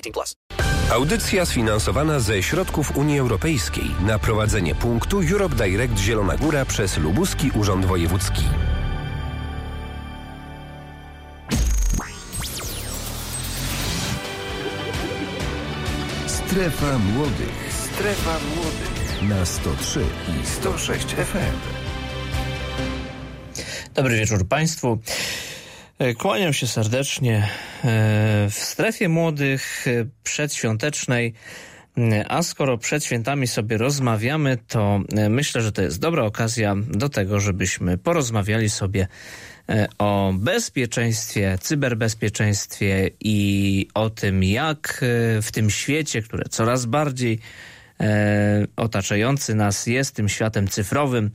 18 0.00 0.12
plus. 0.12 0.36
Audycja 0.92 1.46
sfinansowana 1.46 2.20
ze 2.20 2.42
środków 2.42 2.96
Unii 2.96 3.18
Europejskiej 3.18 3.90
na 4.06 4.18
prowadzenie 4.18 4.74
punktu 4.74 5.20
Europe 5.32 5.54
Direct 5.54 5.98
Zielona 5.98 6.36
Góra 6.36 6.64
przez 6.64 6.98
Lubuski 6.98 7.50
Urząd 7.54 7.86
Wojewódzki. 7.86 8.42
Strefa 16.26 16.98
Młodych. 16.98 17.72
Strefa 17.94 18.38
Młodych. 18.54 19.22
Na 19.28 19.46
103 19.46 20.00
i 20.42 20.46
106 20.46 21.06
FM. 21.06 21.56
Dobry 23.94 24.16
wieczór 24.16 24.48
Państwu. 24.48 24.98
E, 26.00 26.14
Kłaniam 26.14 26.52
się 26.52 26.66
serdecznie 26.66 27.36
e, 27.36 27.48
w 28.50 28.54
strefie 28.54 29.08
młodych 29.08 29.86
e, 29.88 30.06
przedświątecznej. 30.22 31.34
A 32.28 32.42
skoro 32.42 32.78
przed 32.78 33.04
świętami 33.04 33.46
sobie 33.46 33.78
rozmawiamy, 33.78 34.58
to 34.68 35.00
myślę, 35.30 35.62
że 35.62 35.72
to 35.72 35.82
jest 35.82 36.00
dobra 36.00 36.24
okazja 36.24 36.74
do 36.88 37.08
tego, 37.08 37.40
żebyśmy 37.40 37.98
porozmawiali 37.98 38.70
sobie 38.70 39.08
o 39.98 40.32
bezpieczeństwie, 40.34 41.58
cyberbezpieczeństwie 41.60 43.10
i 43.20 43.88
o 43.94 44.10
tym, 44.10 44.44
jak 44.44 45.04
w 45.42 45.52
tym 45.52 45.70
świecie, 45.70 46.22
które 46.22 46.44
coraz 46.48 46.86
bardziej 46.86 47.38
otaczający 48.76 49.54
nas 49.54 49.86
jest, 49.86 50.14
tym 50.14 50.28
światem 50.28 50.68
cyfrowym, 50.68 51.30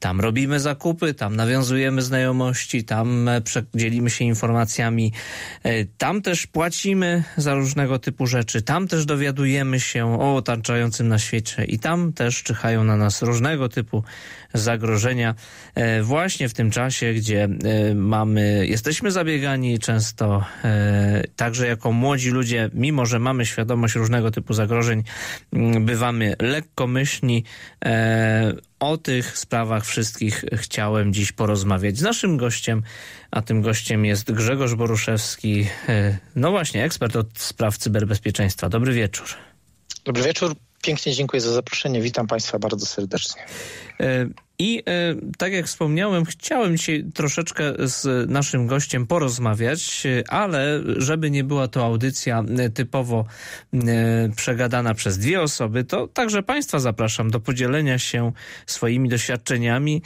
tam 0.00 0.20
robimy 0.20 0.60
zakupy, 0.60 1.14
tam 1.14 1.36
nawiązujemy 1.36 2.02
znajomości, 2.02 2.84
tam 2.84 3.28
e, 3.28 3.42
dzielimy 3.74 4.10
się 4.10 4.24
informacjami, 4.24 5.12
e, 5.62 5.84
tam 5.84 6.22
też 6.22 6.46
płacimy 6.46 7.24
za 7.36 7.54
różnego 7.54 7.98
typu 7.98 8.26
rzeczy, 8.26 8.62
tam 8.62 8.88
też 8.88 9.06
dowiadujemy 9.06 9.80
się 9.80 10.20
o 10.20 10.36
otaczającym 10.36 11.08
na 11.08 11.18
świecie 11.18 11.64
i 11.64 11.78
tam 11.78 12.12
też 12.12 12.42
czyhają 12.42 12.84
na 12.84 12.96
nas 12.96 13.22
różnego 13.22 13.68
typu 13.68 14.04
zagrożenia. 14.54 15.34
E, 15.74 16.02
właśnie 16.02 16.48
w 16.48 16.54
tym 16.54 16.70
czasie, 16.70 17.12
gdzie 17.14 17.48
mamy, 17.94 18.66
jesteśmy 18.66 19.10
zabiegani 19.10 19.78
często 19.78 20.44
także 21.36 21.66
jako 21.66 21.92
młodzi 21.92 22.30
ludzie, 22.30 22.70
mimo 22.74 23.06
że 23.06 23.18
mamy 23.18 23.46
świadomość 23.46 23.94
różnego 23.94 24.30
typu 24.30 24.54
zagrożeń, 24.54 25.02
bywamy 25.80 26.34
lekkomyślni, 26.40 27.44
o 28.80 28.96
tych 28.96 29.38
sprawach 29.38 29.86
wszystkich 29.86 30.44
chciałem 30.52 31.12
dziś 31.12 31.32
porozmawiać 31.32 31.98
z 31.98 32.02
naszym 32.02 32.36
gościem, 32.36 32.82
a 33.30 33.42
tym 33.42 33.62
gościem 33.62 34.04
jest 34.04 34.32
Grzegorz 34.32 34.74
Boruszewski, 34.74 35.66
e, 35.88 36.18
no 36.36 36.50
właśnie, 36.50 36.84
ekspert 36.84 37.16
od 37.16 37.38
spraw 37.38 37.78
cyberbezpieczeństwa. 37.78 38.68
Dobry 38.68 38.92
wieczór. 38.92 39.26
Dobry 40.04 40.22
wieczór. 40.22 40.54
Pięknie 40.82 41.12
dziękuję 41.12 41.40
za 41.40 41.52
zaproszenie. 41.52 42.02
Witam 42.02 42.26
Państwa 42.26 42.58
bardzo 42.58 42.86
serdecznie. 42.86 43.42
E, 44.00 44.26
I 44.58 44.82
e, 44.86 45.14
tak 45.38 45.52
jak 45.52 45.66
wspomniałem, 45.66 46.24
chciałem 46.24 46.76
dzisiaj 46.76 47.04
troszeczkę 47.14 47.72
z 47.78 48.30
naszym 48.30 48.66
gościem 48.66 49.06
porozmawiać, 49.06 50.06
ale 50.28 50.80
żeby 50.96 51.30
nie 51.30 51.44
była 51.44 51.68
to 51.68 51.84
audycja 51.84 52.44
typowo 52.74 53.24
przegadana 54.36 54.94
przez 54.94 55.18
dwie 55.18 55.42
osoby, 55.42 55.84
to 55.84 56.08
także 56.08 56.42
Państwa 56.42 56.78
zapraszam 56.78 57.30
do 57.30 57.40
podzielenia 57.40 57.98
się 57.98 58.32
swoimi 58.66 59.08
doświadczeniami 59.08 60.02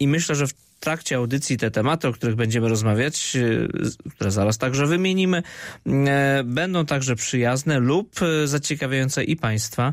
i 0.00 0.08
myślę, 0.08 0.34
że 0.34 0.46
w 0.46 0.69
trakcie 0.80 1.16
audycji 1.16 1.56
te 1.56 1.70
tematy, 1.70 2.08
o 2.08 2.12
których 2.12 2.36
będziemy 2.36 2.68
rozmawiać, 2.68 3.36
e, 3.36 4.10
które 4.10 4.30
zaraz 4.30 4.58
także 4.58 4.86
wymienimy, 4.86 5.42
e, 5.86 6.42
będą 6.44 6.86
także 6.86 7.16
przyjazne 7.16 7.78
lub 7.78 8.22
e, 8.22 8.46
zaciekawiające 8.46 9.24
i 9.24 9.36
Państwa, 9.36 9.92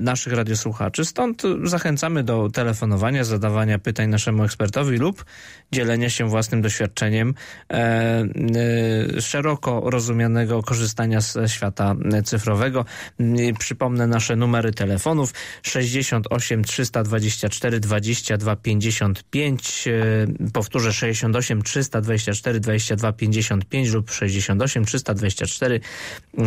naszych 0.00 0.32
radiosłuchaczy. 0.32 1.04
Stąd 1.04 1.42
zachęcamy 1.64 2.22
do 2.22 2.48
telefonowania, 2.50 3.24
zadawania 3.24 3.78
pytań 3.78 4.08
naszemu 4.08 4.44
ekspertowi 4.44 4.96
lub 4.96 5.24
dzielenia 5.72 6.10
się 6.10 6.28
własnym 6.28 6.62
doświadczeniem 6.62 7.34
szeroko 9.20 9.90
rozumianego 9.90 10.62
korzystania 10.62 11.20
ze 11.20 11.48
świata 11.48 11.94
cyfrowego. 12.24 12.84
Przypomnę 13.58 14.06
nasze 14.06 14.36
numery 14.36 14.72
telefonów 14.72 15.32
68 15.62 16.64
324 16.64 17.80
22 17.80 18.56
55 18.56 19.65
powtórzę 20.52 20.92
68 20.92 21.62
324 21.62 22.60
22 22.60 23.12
55 23.12 23.90
lub 23.90 24.10
68 24.10 24.84
324 24.84 25.80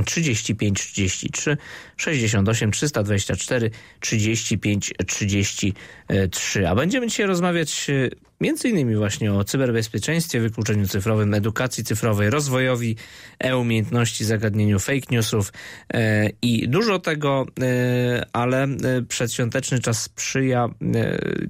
35 0.05 0.81
33 0.81 1.57
68 1.97 2.71
324 2.71 3.71
35 3.99 4.93
33. 5.07 6.67
A 6.67 6.75
będziemy 6.75 7.07
dzisiaj 7.07 7.25
rozmawiać 7.27 7.87
Innymi 8.41 8.95
właśnie 8.95 9.33
o 9.33 9.43
cyberbezpieczeństwie, 9.43 10.39
wykluczeniu 10.39 10.87
cyfrowym, 10.87 11.33
edukacji 11.33 11.83
cyfrowej, 11.83 12.29
rozwojowi 12.29 12.95
e-umiejętności, 13.39 14.25
zagadnieniu 14.25 14.79
fake 14.79 15.07
newsów 15.11 15.53
e, 15.93 16.29
i 16.41 16.69
dużo 16.69 16.99
tego, 16.99 17.45
e, 17.61 18.25
ale 18.33 18.63
e, 18.63 18.67
przedświąteczny 19.07 19.79
czas 19.79 20.01
sprzyja, 20.01 20.67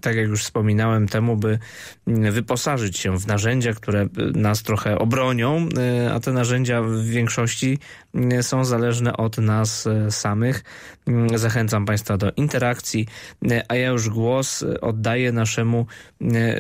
tak 0.02 0.16
jak 0.16 0.28
już 0.28 0.44
wspominałem, 0.44 1.08
temu, 1.08 1.38
by 1.38 1.60
wyposażyć 2.08 2.98
się 2.98 3.18
w 3.18 3.28
narzędzia, 3.28 3.74
które 3.74 4.08
nas 4.36 4.64
trochę 4.64 5.00
obronią, 5.00 5.70
a 6.14 6.20
te 6.20 6.32
narzędzia 6.32 6.82
w 6.82 7.04
większości 7.04 7.80
są 8.42 8.66
zależne 8.66 9.18
od 9.18 9.38
nas 9.38 9.88
samych. 10.10 10.64
Zachęcam 11.36 11.86
Państwa 11.86 12.18
do 12.18 12.32
interakcji, 12.32 13.08
a 13.68 13.76
ja 13.76 13.88
już 13.88 14.10
głos 14.10 14.66
oddaję 14.82 15.32
naszemu 15.32 15.86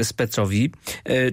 specjalistowi 0.03 0.19
specowi. 0.19 0.72
E, 1.09 1.31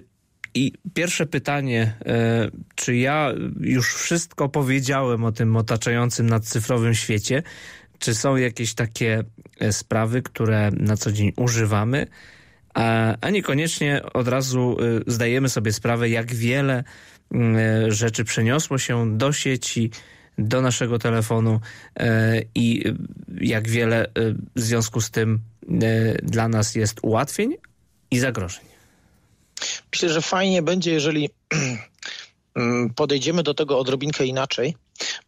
I 0.54 0.72
pierwsze 0.94 1.26
pytanie, 1.26 1.94
e, 2.06 2.50
czy 2.74 2.96
ja 2.96 3.32
już 3.60 3.94
wszystko 3.94 4.48
powiedziałem 4.48 5.24
o 5.24 5.32
tym 5.32 5.56
otaczającym 5.56 6.26
nad 6.26 6.44
cyfrowym 6.44 6.94
świecie? 6.94 7.42
Czy 7.98 8.14
są 8.14 8.36
jakieś 8.36 8.74
takie 8.74 9.24
e, 9.60 9.72
sprawy, 9.72 10.22
które 10.22 10.70
na 10.70 10.96
co 10.96 11.12
dzień 11.12 11.32
używamy, 11.36 12.06
a 13.20 13.30
niekoniecznie 13.30 14.02
od 14.14 14.28
razu 14.28 14.76
zdajemy 15.06 15.48
sobie 15.48 15.72
sprawę, 15.72 16.08
jak 16.08 16.34
wiele 16.34 16.84
rzeczy 17.88 18.24
przeniosło 18.24 18.78
się 18.78 19.18
do 19.18 19.32
sieci, 19.32 19.90
do 20.38 20.60
naszego 20.60 20.98
telefonu 20.98 21.60
i 22.54 22.84
jak 23.40 23.68
wiele 23.68 24.06
w 24.56 24.60
związku 24.60 25.00
z 25.00 25.10
tym 25.10 25.40
dla 26.22 26.48
nas 26.48 26.74
jest 26.74 26.98
ułatwień 27.02 27.56
i 28.10 28.18
zagrożeń. 28.18 28.75
Myślę, 29.92 30.08
że 30.08 30.22
fajnie 30.22 30.62
będzie, 30.62 30.92
jeżeli 30.92 31.30
mm, 32.54 32.94
podejdziemy 32.94 33.42
do 33.42 33.54
tego 33.54 33.78
odrobinkę 33.78 34.26
inaczej, 34.26 34.76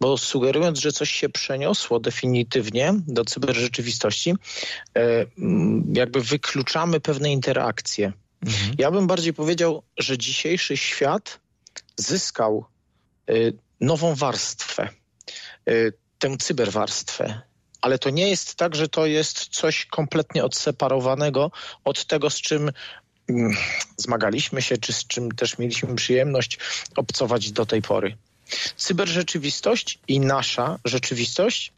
bo 0.00 0.18
sugerując, 0.18 0.78
że 0.78 0.92
coś 0.92 1.10
się 1.10 1.28
przeniosło 1.28 2.00
definitywnie 2.00 2.94
do 3.06 3.24
cyberrzeczywistości, 3.24 4.30
e, 4.30 5.26
mm, 5.38 5.92
jakby 5.96 6.20
wykluczamy 6.20 7.00
pewne 7.00 7.32
interakcje. 7.32 8.12
Mhm. 8.46 8.74
Ja 8.78 8.90
bym 8.90 9.06
bardziej 9.06 9.34
powiedział, 9.34 9.82
że 9.98 10.18
dzisiejszy 10.18 10.76
świat 10.76 11.40
zyskał 11.96 12.64
e, 13.28 13.32
nową 13.80 14.14
warstwę, 14.14 14.88
y, 15.70 15.92
tę 16.18 16.36
cyberwarstwę. 16.36 17.40
Ale 17.80 17.98
to 17.98 18.10
nie 18.10 18.28
jest 18.28 18.54
tak, 18.54 18.74
że 18.74 18.88
to 18.88 19.06
jest 19.06 19.48
coś 19.48 19.86
kompletnie 19.86 20.44
odseparowanego 20.44 21.50
od 21.84 22.06
tego, 22.06 22.30
z 22.30 22.40
czym 22.40 22.70
zmagaliśmy 23.96 24.62
się, 24.62 24.78
czy 24.78 24.92
z 24.92 25.06
czym 25.06 25.32
też 25.32 25.58
mieliśmy 25.58 25.94
przyjemność 25.94 26.58
obcować 26.96 27.52
do 27.52 27.66
tej 27.66 27.82
pory. 27.82 28.16
Cyberrzeczywistość 28.76 29.98
i 30.08 30.20
nasza 30.20 30.78
rzeczywistość, 30.84 31.72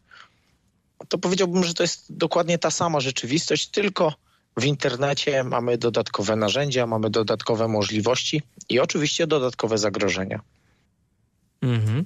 to 1.08 1.18
powiedziałbym, 1.18 1.64
że 1.64 1.74
to 1.74 1.82
jest 1.82 2.04
dokładnie 2.10 2.58
ta 2.58 2.70
sama 2.70 3.00
rzeczywistość, 3.00 3.68
tylko 3.68 4.14
w 4.56 4.64
internecie 4.64 5.44
mamy 5.44 5.78
dodatkowe 5.78 6.36
narzędzia, 6.36 6.86
mamy 6.86 7.10
dodatkowe 7.10 7.68
możliwości 7.68 8.42
i 8.68 8.80
oczywiście 8.80 9.26
dodatkowe 9.26 9.78
zagrożenia. 9.78 10.40
Mhm. 11.62 12.04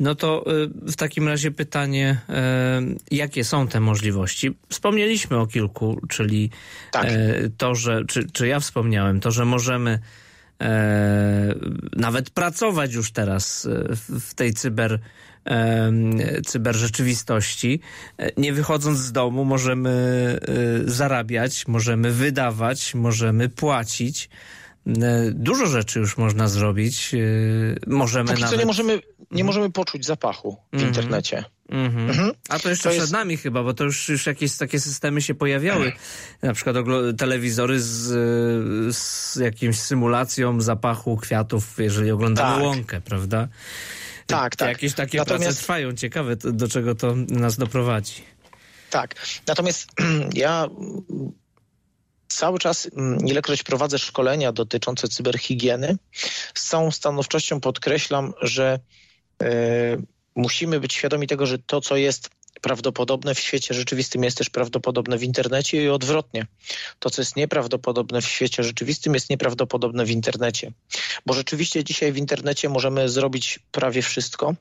No 0.00 0.14
to 0.14 0.44
y, 0.62 0.68
w 0.92 0.96
takim 0.96 1.28
razie 1.28 1.50
pytanie, 1.50 2.20
y, 2.28 3.16
jakie 3.16 3.44
są 3.44 3.68
te 3.68 3.80
możliwości? 3.80 4.56
Wspomnieliśmy 4.68 5.36
o 5.36 5.46
kilku, 5.46 6.00
czyli 6.08 6.50
Tak. 6.92 7.10
y, 7.12 7.50
to, 7.56 7.74
że, 7.74 8.04
czy, 8.04 8.30
czy 8.32 8.46
ja 8.46 8.60
wspomniałem, 8.60 9.20
to, 9.20 9.30
że 9.30 9.44
możemy 9.44 9.98
nawet 11.96 12.30
pracować 12.30 12.94
już 12.94 13.10
teraz 13.12 13.68
w, 14.20 14.34
tej 14.34 14.54
cyber, 14.54 14.98
cyberrzeczywistości. 16.46 17.80
E, 18.18 18.30
Nie 18.36 18.52
wychodząc 18.52 18.98
z 18.98 19.12
domu 19.12 19.44
możemy 19.44 19.90
zarabiać, 20.84 21.66
możemy 21.68 22.12
wydawać, 22.12 22.94
możemy 22.94 23.48
płacić. 23.48 24.28
E, 24.88 25.30
Dużo 25.30 25.66
rzeczy 25.66 25.98
już 25.98 26.16
można 26.16 26.48
zrobić. 26.48 27.14
E, 27.14 27.18
Możemy 27.86 28.28
Póki 28.30 28.40
nawet... 28.42 28.58
nie 28.58 28.66
możemy, 28.66 29.00
nie 29.30 29.44
możemy 29.44 29.70
poczuć 29.70 30.06
zapachu 30.06 30.56
w 30.72 30.74
Mhm. 30.74 30.88
internecie. 30.94 31.44
Mhm. 31.68 32.10
Mhm. 32.10 32.32
A 32.48 32.58
to 32.58 32.68
jeszcze 32.70 32.82
To 32.84 32.88
przed 32.90 33.00
jest- 33.00 33.12
nami 33.12 33.36
chyba, 33.36 33.62
bo 33.62 33.74
to 33.74 33.84
już, 33.84 34.08
już 34.08 34.26
jakieś 34.26 34.56
takie 34.56 34.80
systemy 34.80 35.22
się 35.22 35.34
pojawiały. 35.34 35.92
Na 36.42 36.54
przykład 36.54 36.76
telewizory 37.18 37.80
z, 37.80 38.96
z 38.96 39.36
jakimś 39.36 39.78
symulacją 39.78 40.60
zapachu 40.60 41.16
kwiatów, 41.16 41.74
jeżeli 41.78 42.10
oglądamy 42.10 42.54
Tak. 42.56 42.64
łąkę, 42.64 43.00
prawda? 43.00 43.48
Tak, 44.26 44.56
tak. 44.56 44.68
Jakieś 44.68 44.94
takie 44.94 45.18
prace 45.18 45.32
Natomiast- 45.32 45.58
trwają. 45.58 45.92
Ciekawe, 45.94 46.36
do 46.36 46.68
czego 46.68 46.94
to 46.94 47.14
nas 47.28 47.56
doprowadzi. 47.56 48.22
Tak. 48.90 49.14
Natomiast 49.46 49.88
ja 50.34 50.64
mm, 50.64 51.02
cały 52.28 52.58
czas, 52.58 52.88
mm, 52.96 53.18
ilekroć 53.26 53.62
prowadzę 53.62 53.98
szkolenia 53.98 54.52
dotyczące 54.52 55.08
cyberhigieny, 55.08 55.96
z 56.54 56.64
całą 56.68 56.90
stanowczością 56.90 57.60
podkreślam, 57.60 58.32
że 58.42 58.78
e, 59.42 59.48
musimy 60.36 60.80
być 60.80 60.94
świadomi 60.94 61.26
tego, 61.26 61.46
że 61.46 61.58
to, 61.58 61.80
co 61.80 61.96
jest 61.96 62.30
prawdopodobne 62.60 63.34
w 63.34 63.40
świecie 63.40 63.74
rzeczywistym, 63.74 64.24
jest 64.24 64.38
też 64.38 64.50
prawdopodobne 64.50 65.18
w 65.18 65.22
internecie 65.22 65.84
i 65.84 65.88
odwrotnie. 65.88 66.46
To, 66.98 67.10
co 67.10 67.22
jest 67.22 67.36
nieprawdopodobne 67.36 68.22
w 68.22 68.26
świecie 68.26 68.62
rzeczywistym, 68.64 69.14
jest 69.14 69.30
nieprawdopodobne 69.30 70.04
w 70.04 70.10
internecie. 70.10 70.72
Bo 71.26 71.34
rzeczywiście 71.34 71.84
dzisiaj 71.84 72.12
w 72.12 72.16
internecie 72.16 72.68
możemy 72.68 73.08
zrobić 73.08 73.58
prawie 73.72 74.02
wszystko. 74.02 74.54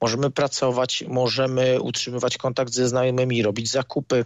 Możemy 0.00 0.30
pracować, 0.30 1.04
możemy 1.08 1.80
utrzymywać 1.80 2.38
kontakt 2.38 2.72
ze 2.72 2.88
znajomymi, 2.88 3.42
robić 3.42 3.70
zakupy, 3.70 4.24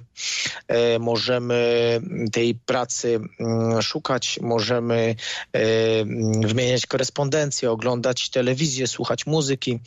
e, 0.68 0.98
możemy 0.98 2.00
tej 2.32 2.54
pracy 2.54 3.20
mm, 3.40 3.82
szukać, 3.82 4.38
możemy 4.42 5.14
e, 5.52 5.58
mm, 6.00 6.40
wymieniać 6.42 6.86
korespondencję, 6.86 7.70
oglądać 7.70 8.30
telewizję, 8.30 8.86
słuchać 8.86 9.26
muzyki, 9.26 9.80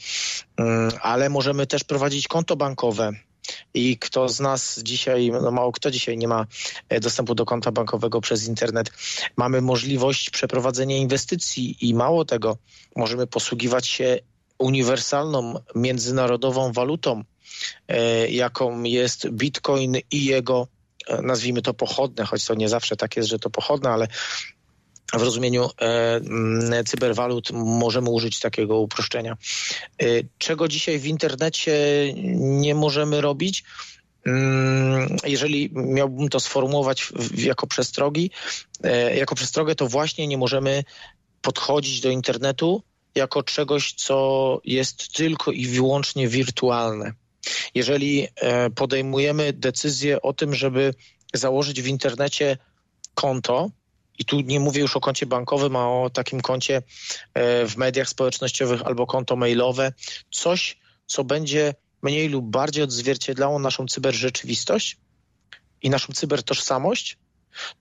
mm, 0.58 0.92
ale 1.02 1.30
możemy 1.30 1.68
też 1.68 1.84
prowadzić 1.84 2.28
konto 2.28 2.56
bankowe. 2.56 3.27
I 3.78 3.98
kto 3.98 4.30
z 4.30 4.40
nas 4.40 4.80
dzisiaj, 4.84 5.32
no 5.42 5.52
mało 5.52 5.72
kto 5.72 5.92
dzisiaj 5.92 6.18
nie 6.18 6.28
ma 6.28 6.46
e, 6.90 7.00
dostępu 7.00 7.36
do 7.36 7.46
konta 7.46 7.72
bankowego 7.72 8.22
przez 8.22 8.48
internet, 8.48 8.92
mamy 9.38 9.62
możliwość 9.62 10.30
przeprowadzenia 10.30 10.98
inwestycji 10.98 11.90
i 11.90 11.94
mało 11.94 12.26
tego, 12.26 12.58
możemy 12.96 13.28
posługiwać 13.28 13.88
się 13.88 14.20
uniwersalną, 14.58 15.54
międzynarodową 15.76 16.72
walutą, 16.72 17.24
e, 17.88 18.30
jaką 18.30 18.84
jest 18.84 19.30
bitcoin 19.30 19.98
i 20.12 20.26
jego, 20.26 20.68
e, 21.08 21.22
nazwijmy 21.22 21.62
to 21.62 21.74
pochodne, 21.74 22.26
choć 22.26 22.46
to 22.46 22.56
nie 22.56 22.70
zawsze 22.70 22.96
tak 22.96 23.18
jest, 23.18 23.30
że 23.30 23.40
to 23.40 23.50
pochodne, 23.50 23.90
ale 23.90 24.08
w 25.14 25.22
rozumieniu 25.22 25.70
e, 25.82 26.84
cyberwalut 26.84 27.52
możemy 27.52 28.10
użyć 28.10 28.40
takiego 28.40 28.80
uproszczenia. 28.80 29.38
E, 30.02 30.06
czego 30.38 30.68
dzisiaj 30.68 31.00
w 31.00 31.06
internecie 31.06 31.74
nie 32.36 32.76
możemy 32.76 33.22
robić? 33.22 33.64
Mm, 34.26 35.18
Jeżeli 35.26 35.70
miałbym 35.74 36.30
to 36.30 36.40
sformułować 36.40 37.14
jako 37.38 37.68
przestrogi, 37.68 38.32
e, 38.84 39.18
jako 39.18 39.36
przestrogę, 39.36 39.76
to 39.76 39.88
właśnie 39.88 40.28
nie 40.28 40.38
możemy 40.38 40.84
podchodzić 41.42 42.02
do 42.02 42.10
internetu 42.10 42.84
jako 43.16 43.44
czegoś, 43.44 43.94
co 43.94 44.60
jest 44.66 45.14
tylko 45.14 45.52
i 45.52 45.68
wyłącznie 45.68 46.28
wirtualne. 46.28 47.12
Jeżeli 47.76 48.28
e, 48.36 48.70
podejmujemy 48.70 49.54
decyzję 49.54 50.22
o 50.22 50.34
tym, 50.34 50.56
żeby 50.56 50.94
założyć 51.34 51.82
w 51.82 51.88
internecie 51.88 52.58
konto, 53.14 53.70
i 54.18 54.26
tu 54.26 54.42
nie 54.42 54.60
mówię 54.60 54.82
już 54.82 54.98
o 54.98 55.00
koncie 55.00 55.26
bankowym, 55.26 55.76
a 55.76 55.88
o 55.88 56.10
takim 56.10 56.42
koncie 56.42 56.82
e, 57.34 57.66
w 57.68 57.78
mediach 57.78 58.10
społecznościowych 58.10 58.82
albo 58.82 59.08
konto 59.08 59.36
mailowe, 59.36 59.94
coś, 60.32 60.78
co 61.06 61.24
będzie 61.24 61.74
mniej 62.02 62.30
lub 62.30 62.46
bardziej 62.46 62.84
odzwierciedlało 62.84 63.60
naszą 63.60 63.88
cyberrzeczywistość 63.88 64.98
i 65.82 65.90
naszą 65.90 66.14
cybertożsamość, 66.14 67.18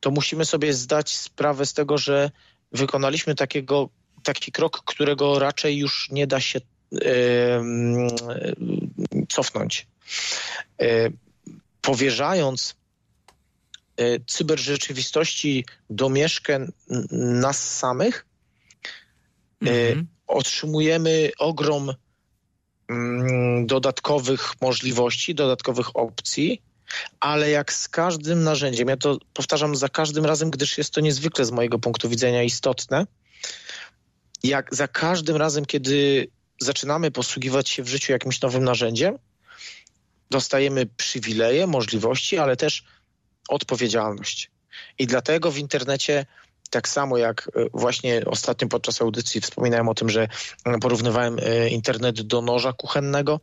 to 0.01 0.11
musimy 0.11 0.45
sobie 0.45 0.75
zdać 0.75 1.17
sprawę 1.17 1.67
z 1.67 1.75
tego, 1.75 1.99
że 1.99 2.31
wykonaliśmy 2.73 3.35
takiego, 3.35 3.89
taki 4.23 4.53
krok, 4.53 4.83
którego 4.85 5.39
raczej 5.39 5.79
już 5.79 6.11
nie 6.11 6.27
da 6.27 6.41
się 6.41 6.61
e, 6.61 7.65
cofnąć. 9.29 9.87
E, 10.81 11.11
powierzając 11.81 12.77
cyberrzeczywistości 14.27 15.65
domieszkę 15.91 16.67
nas 17.11 17.79
samych, 17.79 18.27
e, 19.67 19.71
Mhm. 19.71 20.07
otrzymujemy 20.27 21.31
ogrom 21.39 21.95
mm, 22.89 23.67
dodatkowych 23.67 24.53
możliwości, 24.61 25.35
dodatkowych 25.35 25.97
opcji, 25.97 26.63
ale 27.21 27.51
jak 27.51 27.73
z 27.73 27.89
każdym 27.89 28.43
narzędziem, 28.43 28.89
ja 28.89 28.97
to 28.97 29.19
powtarzam 29.35 29.77
za 29.77 29.89
każdym 29.89 30.25
razem, 30.25 30.51
gdyż 30.51 30.79
jest 30.79 30.91
to 30.91 31.01
niezwykle 31.01 31.45
z 31.45 31.51
mojego 31.51 31.79
punktu 31.79 32.09
widzenia 32.09 32.43
istotne, 32.43 33.07
jak 34.43 34.75
za 34.75 34.89
każdym 34.89 35.37
razem, 35.37 35.65
kiedy 35.65 36.29
zaczynamy 36.61 37.11
posługiwać 37.11 37.69
się 37.69 37.83
w 37.83 37.89
życiu 37.89 38.13
jakimś 38.13 38.41
nowym 38.41 38.65
narzędziem, 38.65 39.19
dostajemy 40.31 40.87
przywileje, 40.87 41.67
możliwości, 41.67 42.39
ale 42.39 42.57
też 42.57 42.85
odpowiedzialność. 43.49 44.51
I 44.99 45.07
dlatego 45.07 45.51
w 45.51 45.59
internecie, 45.59 46.27
tak 46.71 46.89
samo 46.89 47.19
jak 47.19 47.51
e, 47.57 47.67
właśnie 47.75 48.23
ostatnio 48.27 48.69
podczas 48.69 49.03
audycji 49.03 49.41
wspominałem 49.41 49.89
o 49.89 49.95
tym, 49.95 50.11
że 50.11 50.29
e, 50.65 50.79
porównywałem 50.79 51.39
e, 51.43 51.69
internet 51.69 52.23
do 52.23 52.43
noża 52.43 52.73
kuchennego, 52.73 53.41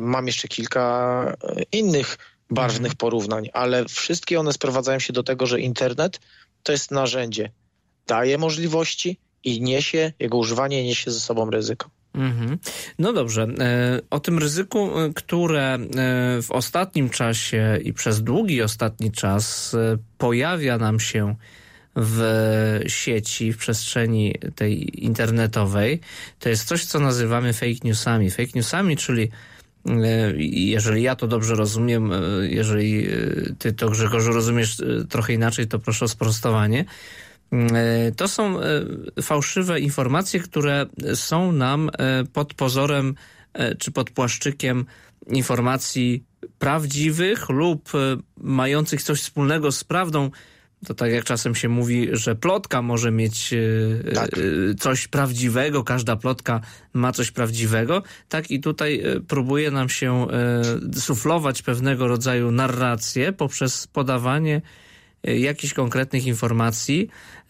mam 0.00 0.26
jeszcze 0.26 0.48
kilka 0.48 1.36
innych 1.72 2.18
barwnych 2.50 2.94
porównań, 2.94 3.48
ale 3.52 3.84
wszystkie 3.84 4.40
one 4.40 4.52
sprowadzają 4.52 4.98
się 4.98 5.12
do 5.12 5.22
tego, 5.22 5.46
że 5.46 5.60
internet 5.60 6.20
to 6.62 6.72
jest 6.72 6.90
narzędzie. 6.90 7.50
Daje 8.06 8.38
możliwości 8.38 9.18
i 9.44 9.62
niesie, 9.62 10.12
jego 10.18 10.38
używanie 10.38 10.84
niesie 10.84 11.10
ze 11.10 11.20
sobą 11.20 11.50
ryzyko. 11.50 11.90
Mhm. 12.16 12.58
No 12.98 13.12
dobrze. 13.12 13.42
E, 13.42 14.00
O 14.10 14.20
tym 14.20 14.38
ryzyku, 14.38 15.00
e, 15.00 15.12
które 15.14 15.74
e, 15.74 15.78
w 16.42 16.50
ostatnim 16.50 17.10
czasie 17.10 17.78
i 17.84 17.92
przez 17.92 18.22
długi 18.22 18.62
ostatni 18.62 19.12
czas 19.12 19.76
pojawia 20.18 20.78
nam 20.78 21.00
się 21.00 21.34
w 21.96 22.22
sieci, 22.86 23.52
w 23.52 23.56
przestrzeni 23.56 24.34
tej 24.54 25.04
internetowej, 25.04 26.00
to 26.38 26.48
jest 26.48 26.64
coś, 26.64 26.84
co 26.84 27.00
nazywamy 27.00 27.52
fake 27.52 27.84
newsami. 27.84 28.30
Fake 28.30 28.52
newsami, 28.54 28.96
czyli 28.96 29.30
jeżeli 30.48 31.02
ja 31.02 31.16
to 31.16 31.26
dobrze 31.26 31.54
rozumiem, 31.54 32.10
jeżeli 32.42 33.08
ty 33.58 33.72
to 33.72 33.90
Grzegorzu 33.90 34.32
rozumiesz 34.32 34.82
trochę 35.08 35.32
inaczej, 35.32 35.66
to 35.66 35.78
proszę 35.78 36.04
o 36.04 36.08
sprostowanie. 36.08 36.84
E, 37.52 38.12
To 38.16 38.28
są 38.28 38.60
e, 38.60 38.62
fałszywe 39.22 39.80
informacje, 39.80 40.40
które 40.40 40.86
są 41.14 41.52
nam 41.52 41.90
e, 41.98 42.24
pod 42.32 42.54
pozorem 42.54 43.14
czy 43.78 43.92
pod 43.92 44.10
płaszczykiem 44.10 44.86
informacji 45.26 46.24
prawdziwych 46.58 47.48
lub 47.48 47.90
mających 48.36 49.02
coś 49.02 49.20
wspólnego 49.20 49.72
z 49.72 49.84
prawdą 49.84 50.30
To 50.86 50.94
tak 50.94 51.12
jak 51.12 51.24
czasem 51.24 51.54
się 51.54 51.68
mówi, 51.68 52.08
że 52.12 52.34
plotka 52.34 52.82
może 52.82 53.10
mieć 53.10 53.54
Tak. 54.14 54.30
coś 54.78 55.08
prawdziwego, 55.08 55.84
każda 55.84 56.16
plotka 56.16 56.60
ma 56.92 57.12
coś 57.12 57.30
prawdziwego, 57.30 58.02
tak 58.28 58.50
i 58.50 58.60
tutaj 58.60 59.02
próbuje 59.28 59.70
nam 59.70 59.88
się 59.88 60.26
suflować 60.94 61.62
pewnego 61.62 62.08
rodzaju 62.08 62.50
narrację 62.50 63.32
poprzez 63.32 63.86
podawanie 63.86 64.62
jakichś 65.34 65.74
konkretnych 65.74 66.26
informacji. 66.26 67.08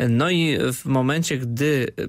No 0.09 0.31
i 0.31 0.59
w 0.73 0.85
momencie, 0.85 1.39
gdy 1.39 1.87
e, 1.99 2.07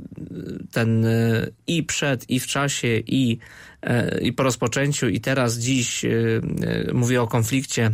ten 0.71 1.05
e, 1.05 1.47
i 1.67 1.83
przed, 1.83 2.29
i 2.29 2.39
w 2.39 2.47
czasie, 2.47 2.88
i, 3.07 3.38
e, 3.81 4.21
i 4.21 4.33
po 4.33 4.43
rozpoczęciu, 4.43 5.07
i 5.09 5.21
teraz 5.21 5.57
dziś 5.57 6.05
e, 6.05 6.09
e, 6.09 6.93
mówię 6.93 7.21
o 7.21 7.27
konflikcie, 7.27 7.86
e, 7.86 7.91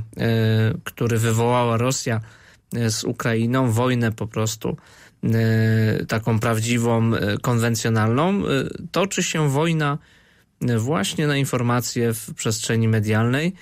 który 0.84 1.18
wywołała 1.18 1.78
Rosja 1.78 2.22
e, 2.76 2.92
z 2.92 3.04
Ukrainą, 3.04 3.72
wojnę 3.72 4.12
po 4.12 4.28
prostu 4.28 4.78
e, 5.24 6.06
taką 6.06 6.40
prawdziwą, 6.40 7.14
e, 7.14 7.38
konwencjonalną, 7.38 8.30
e, 8.30 8.44
toczy 8.92 9.24
się 9.24 9.50
wojna 9.50 9.98
e, 10.62 10.78
właśnie 10.78 11.28
na 11.28 11.38
informacje 11.38 12.14
w 12.14 12.34
przestrzeni 12.34 12.88
medialnej 12.88 13.54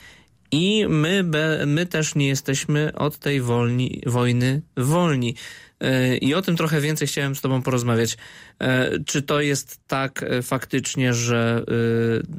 i 0.52 0.86
my, 0.90 1.24
be, 1.24 1.66
my 1.66 1.86
też 1.86 2.16
nie 2.16 2.28
jesteśmy 2.28 2.94
od 2.96 3.18
tej 3.18 3.42
wolni, 3.42 4.02
wojny 4.06 4.62
wolni. 4.78 5.36
E, 5.82 6.18
I 6.18 6.34
o 6.34 6.42
tym 6.42 6.58
trochę 6.58 6.82
więcej 6.82 7.08
chciałem 7.08 7.36
z 7.36 7.42
Tobą 7.42 7.62
porozmawiać. 7.62 8.18
E, 8.60 8.90
Czy 9.06 9.22
to 9.22 9.42
jest 9.42 9.80
tak 9.88 10.24
e, 10.24 10.42
faktycznie, 10.42 11.14
że 11.14 11.66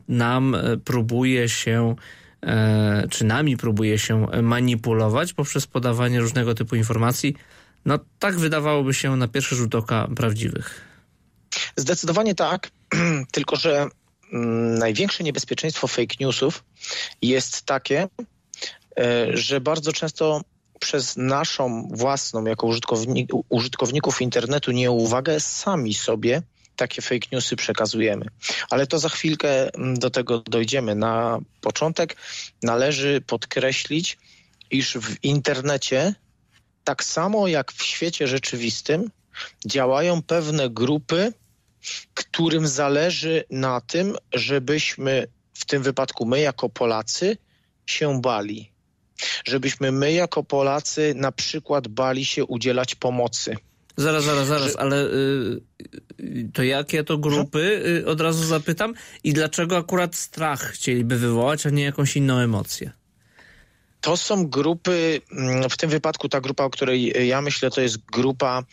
nam 0.09 0.57
próbuje 0.85 1.49
się, 1.49 1.95
czy 3.11 3.25
nami 3.25 3.57
próbuje 3.57 3.99
się 3.99 4.26
manipulować 4.42 5.33
poprzez 5.33 5.66
podawanie 5.66 6.21
różnego 6.21 6.54
typu 6.54 6.76
informacji? 6.76 7.37
No 7.85 7.99
tak 8.19 8.38
wydawałoby 8.38 8.95
się 8.95 9.16
na 9.16 9.28
pierwszy 9.28 9.57
rzut 9.57 9.75
oka 9.75 10.09
prawdziwych. 10.16 10.81
Zdecydowanie 11.76 12.35
tak, 12.35 12.71
tylko 13.33 13.57
że 13.57 13.88
największe 14.33 15.25
niebezpieczeństwo 15.25 15.89
fake 15.89 16.15
newsów 16.21 16.65
jest 17.23 17.62
takie, 17.62 18.09
e, 18.99 19.37
że 19.37 19.61
bardzo 19.61 19.93
często 19.93 20.41
przez 20.81 21.17
naszą 21.17 21.89
własną, 21.93 22.45
jako 22.45 22.67
użytkowni 22.67 23.29
użytkowników 23.49 24.23
internetu, 24.23 24.73
nieuwagę 24.73 25.41
sami 25.41 25.95
sobie 25.95 26.43
takie 26.77 27.03
fake 27.03 27.29
newsy 27.33 27.57
przekazujemy. 27.57 28.27
Ale 28.71 28.87
to 28.87 28.99
za 28.99 29.09
chwilkę 29.09 29.75
mm, 29.75 29.99
do 29.99 30.11
tego 30.11 30.39
dojdziemy. 30.39 30.95
Na 30.95 31.39
początek 31.61 32.17
należy 32.62 33.21
podkreślić, 33.21 34.19
iż 34.71 34.95
w 34.95 35.25
internecie, 35.25 36.15
tak 36.85 37.05
samo 37.05 37.49
jak 37.49 37.73
w 37.73 37.85
świecie 37.85 38.29
rzeczywistym, 38.29 39.11
działają 39.67 40.23
pewne 40.23 40.71
grupy, 40.71 41.33
którym 42.15 42.67
zależy 42.67 43.45
na 43.51 43.81
tym, 43.81 44.17
żebyśmy, 44.35 45.27
w 45.55 45.65
tym 45.65 45.83
wypadku 45.83 46.27
my 46.27 46.41
jako 46.41 46.69
Polacy, 46.69 47.37
się 47.87 48.21
bali. 48.21 48.73
Żebyśmy 49.45 49.93
my 49.93 50.12
jako 50.12 50.45
Polacy 50.45 51.15
na 51.17 51.33
przykład 51.33 51.89
bali 51.89 52.25
się 52.25 52.45
udzielać 52.45 52.95
pomocy. 52.95 53.57
Zaraz, 53.97 54.25
zaraz, 54.25 54.47
zaraz, 54.47 54.77
ale 54.77 55.05
y, 55.05 55.61
y, 56.21 56.51
to 56.55 56.62
jakie 56.62 57.05
to 57.05 57.19
grupy, 57.19 57.83
y, 58.03 58.07
od 58.07 58.21
razu 58.21 58.45
zapytam, 58.45 58.95
i 59.25 59.33
dlaczego 59.33 59.77
akurat 59.77 60.17
strach 60.17 60.62
chcieliby 60.62 61.19
wywołać, 61.19 61.67
a 61.67 61.71
nie 61.71 61.83
jakąś 61.83 62.17
inną 62.17 62.39
emocję? 62.39 62.91
To 64.01 64.17
są 64.17 64.49
grupy, 64.49 65.21
mm, 65.33 65.71
w 65.71 65.77
tym 65.77 65.91
wypadku 65.91 66.29
ta 66.29 66.41
grupa, 66.41 66.65
o 66.65 66.71
której 66.71 67.29
ja 67.29 67.43
myślę, 67.43 67.71
to 67.71 67.81
jest 67.81 67.99
grupa. 68.05 68.65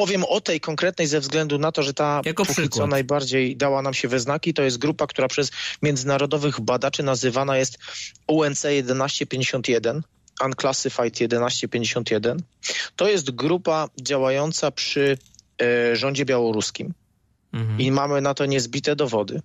Powiem 0.00 0.24
o 0.24 0.40
tej 0.40 0.60
konkretnej 0.60 1.06
ze 1.06 1.20
względu 1.20 1.58
na 1.58 1.72
to, 1.72 1.82
że 1.82 1.94
ta 1.94 2.20
Jako 2.24 2.44
co 2.70 2.86
najbardziej 2.86 3.56
dała 3.56 3.82
nam 3.82 3.94
się 3.94 4.08
we 4.08 4.20
znaki. 4.20 4.54
To 4.54 4.62
jest 4.62 4.78
grupa, 4.78 5.06
która 5.06 5.28
przez 5.28 5.50
międzynarodowych 5.82 6.60
badaczy 6.60 7.02
nazywana 7.02 7.56
jest 7.56 7.78
UNC 8.26 8.62
1151, 8.62 10.02
Unclassified 10.44 11.14
1151. 11.14 12.42
To 12.96 13.08
jest 13.08 13.30
grupa 13.30 13.88
działająca 14.00 14.70
przy 14.70 15.18
e, 15.62 15.96
rządzie 15.96 16.24
białoruskim 16.24 16.94
Mhm. 17.52 17.80
i 17.80 17.90
mamy 17.90 18.20
na 18.20 18.34
to 18.34 18.46
niezbite 18.46 18.96
dowody. 18.96 19.42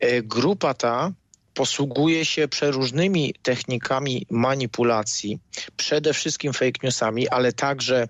E, 0.00 0.22
Grupa 0.22 0.74
ta 0.74 1.12
posługuje 1.54 2.24
się 2.24 2.48
przeróżnymi 2.48 3.34
technikami 3.42 4.26
manipulacji, 4.30 5.38
przede 5.76 6.14
wszystkim 6.14 6.52
fake 6.52 6.80
newsami, 6.82 7.28
ale 7.28 7.52
także 7.52 8.08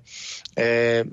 e, 0.59 1.05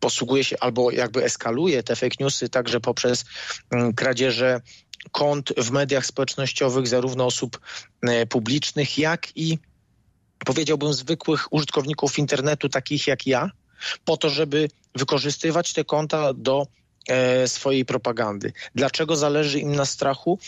posługuje 0.00 0.44
się 0.44 0.56
albo 0.60 0.90
jakby 0.90 1.24
eskaluje 1.24 1.82
te 1.82 1.96
fake 1.96 2.16
newsy 2.20 2.48
także 2.48 2.80
poprzez 2.80 3.24
m, 3.70 3.92
kradzieże 3.92 4.60
kont 5.12 5.52
w 5.56 5.70
mediach 5.70 6.06
społecznościowych 6.06 6.88
zarówno 6.88 7.26
osób 7.26 7.60
e, 8.02 8.26
publicznych, 8.26 8.98
jak 8.98 9.36
i 9.36 9.58
powiedziałbym 10.46 10.92
zwykłych 10.92 11.52
użytkowników 11.52 12.18
internetu, 12.18 12.68
takich 12.68 13.06
jak 13.06 13.26
ja, 13.26 13.50
po 14.04 14.16
to, 14.16 14.28
żeby 14.30 14.68
wykorzystywać 14.94 15.72
te 15.72 15.84
konta 15.84 16.32
do 16.34 16.66
swojej 17.46 17.84
propagandy. 17.84 18.52
Dlaczego 18.74 19.16
zależy 19.16 19.58
im 19.58 19.76
na 19.76 19.84
strachu? 19.84 20.38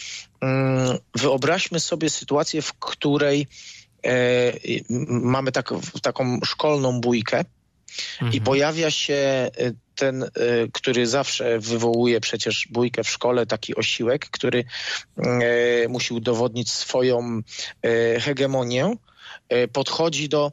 Mm, 0.41 0.99
Wyobraźmy 1.15 1.81
sobie 1.81 2.11
sytuację, 2.11 2.63
w 2.63 2.73
której 2.73 3.47
e, 4.07 4.53
mamy 5.09 5.53
tak, 5.53 5.71
taką 6.03 6.41
szkolną 6.45 7.01
bójkę 7.01 7.45
i 8.33 8.41
pojawia 8.41 8.91
się 8.91 9.15
e, 9.15 9.51
ten, 9.95 10.23
e, 10.23 10.29
który 10.73 11.07
zawsze 11.07 11.59
wywołuje 11.59 12.21
przecież 12.21 12.69
bójkę 12.71 13.05
w 13.05 13.11
szkole, 13.11 13.47
taki 13.47 13.75
osiłek, 13.75 14.27
który 14.31 14.65
e, 15.17 15.89
musi 15.89 16.15
udowodnić 16.15 16.73
swoją 16.73 17.41
e, 17.83 18.21
hegemonię, 18.21 18.97
e, 19.49 19.69
podchodzi 19.69 20.29
do 20.29 20.53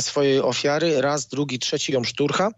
swojej 0.00 0.40
ofiary, 0.40 1.00
raz, 1.00 1.26
drugi, 1.26 1.58
trzeci 1.58 1.92
ją 1.92 2.04
szturcha, 2.04 2.50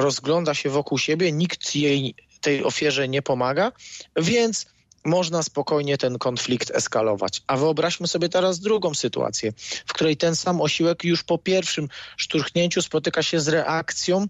rozgląda 0.00 0.54
się 0.54 0.70
wokół 0.70 0.98
siebie, 0.98 1.32
nikt 1.32 1.74
jej, 1.74 2.14
tej 2.40 2.64
ofierze 2.64 3.08
nie 3.08 3.22
pomaga, 3.22 3.72
więc 4.16 4.66
można 5.04 5.42
spokojnie 5.42 5.98
ten 5.98 6.18
konflikt 6.18 6.70
eskalować. 6.70 7.42
A 7.46 7.56
wyobraźmy 7.56 8.08
sobie 8.08 8.28
teraz 8.28 8.60
drugą 8.60 8.94
sytuację, 8.94 9.52
w 9.86 9.92
której 9.92 10.16
ten 10.16 10.36
sam 10.36 10.60
osiłek 10.60 11.04
już 11.04 11.22
po 11.22 11.38
pierwszym 11.38 11.88
szturchnięciu 12.16 12.82
spotyka 12.82 13.22
się 13.22 13.40
z 13.40 13.48
reakcją 13.48 14.26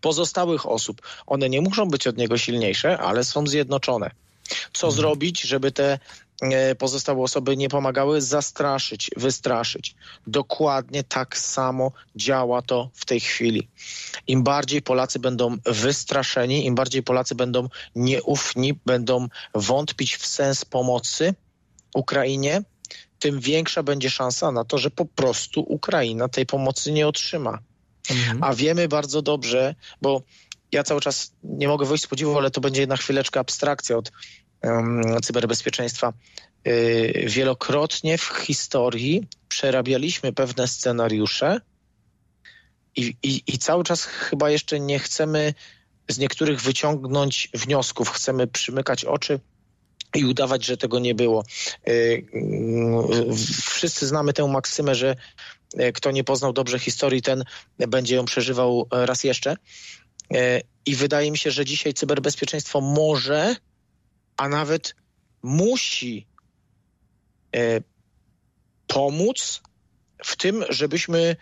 pozostałych 0.00 0.66
osób. 0.66 1.02
One 1.26 1.48
nie 1.48 1.60
muszą 1.60 1.88
być 1.88 2.06
od 2.06 2.16
niego 2.16 2.38
silniejsze, 2.38 2.98
ale 2.98 3.24
są 3.24 3.46
zjednoczone. 3.46 4.10
Co 4.72 4.90
zrobić, 4.90 5.40
żeby 5.40 5.72
te 5.72 5.98
pozostałe 6.78 7.22
osoby 7.22 7.56
nie 7.56 7.68
pomagały? 7.68 8.20
Zastraszyć, 8.20 9.10
wystraszyć. 9.16 9.94
Dokładnie 10.26 11.04
tak 11.04 11.38
samo 11.38 11.92
działa 12.16 12.62
to 12.62 12.90
w 12.94 13.04
tej 13.04 13.20
chwili. 13.20 13.68
Im 14.26 14.42
bardziej 14.42 14.82
Polacy 14.82 15.18
będą 15.18 15.56
wystraszeni, 15.66 16.66
im 16.66 16.74
bardziej 16.74 17.02
Polacy 17.02 17.34
będą 17.34 17.68
nieufni, 17.94 18.74
będą 18.86 19.28
wątpić 19.54 20.16
w 20.16 20.26
sens 20.26 20.64
pomocy 20.64 21.34
Ukrainie, 21.94 22.62
tym 23.18 23.40
większa 23.40 23.82
będzie 23.82 24.10
szansa 24.10 24.52
na 24.52 24.64
to, 24.64 24.78
że 24.78 24.90
po 24.90 25.04
prostu 25.04 25.60
Ukraina 25.60 26.28
tej 26.28 26.46
pomocy 26.46 26.92
nie 26.92 27.08
otrzyma. 27.08 27.58
A 28.40 28.54
wiemy 28.54 28.88
bardzo 28.88 29.22
dobrze, 29.22 29.74
bo 30.02 30.22
ja 30.72 30.82
cały 30.82 31.00
czas 31.00 31.32
nie 31.42 31.68
mogę 31.68 31.86
wyjść 31.86 32.04
z 32.04 32.06
podziwu, 32.06 32.38
ale 32.38 32.50
to 32.50 32.60
będzie 32.60 32.86
na 32.86 32.96
chwileczkę 32.96 33.40
abstrakcja 33.40 33.96
od 33.96 34.12
cyberbezpieczeństwa. 35.22 36.12
Yy, 36.64 37.12
wielokrotnie 37.26 38.18
w 38.18 38.24
historii 38.24 39.28
przerabialiśmy 39.48 40.32
pewne 40.32 40.68
scenariusze 40.68 41.60
i, 42.96 43.14
i, 43.22 43.42
i 43.46 43.58
cały 43.58 43.84
czas 43.84 44.04
chyba 44.04 44.50
jeszcze 44.50 44.80
nie 44.80 44.98
chcemy 44.98 45.54
z 46.08 46.18
niektórych 46.18 46.60
wyciągnąć 46.60 47.48
wniosków. 47.54 48.10
Chcemy 48.10 48.46
przymykać 48.46 49.04
oczy 49.04 49.40
i 50.14 50.24
udawać, 50.24 50.64
że 50.64 50.76
tego 50.76 50.98
nie 50.98 51.14
było. 51.14 51.44
Yy, 51.86 51.94
yy, 52.32 53.36
Wszyscy 53.70 54.06
znamy 54.06 54.32
tę 54.32 54.48
maksymę, 54.48 54.94
że 54.94 55.16
e, 55.76 55.92
kto 55.92 56.10
nie 56.10 56.24
poznał 56.24 56.52
dobrze 56.52 56.78
historii, 56.78 57.22
ten 57.22 57.44
będzie 57.78 58.16
ją 58.16 58.24
przeżywał 58.24 58.86
e, 58.92 59.06
raz 59.06 59.24
jeszcze. 59.24 59.56
E, 60.34 60.60
I 60.86 60.94
wydaje 60.96 61.30
mi 61.30 61.38
się, 61.38 61.50
że 61.50 61.64
dzisiaj 61.64 61.94
cyberbezpieczeństwo 61.94 62.80
może, 62.80 63.56
a 64.40 64.48
nawet 64.48 64.94
musi 65.42 66.26
e, 67.56 67.80
pomóc 68.86 69.62
w 70.24 70.36
tym, 70.36 70.64
żebyśmy 70.68 71.36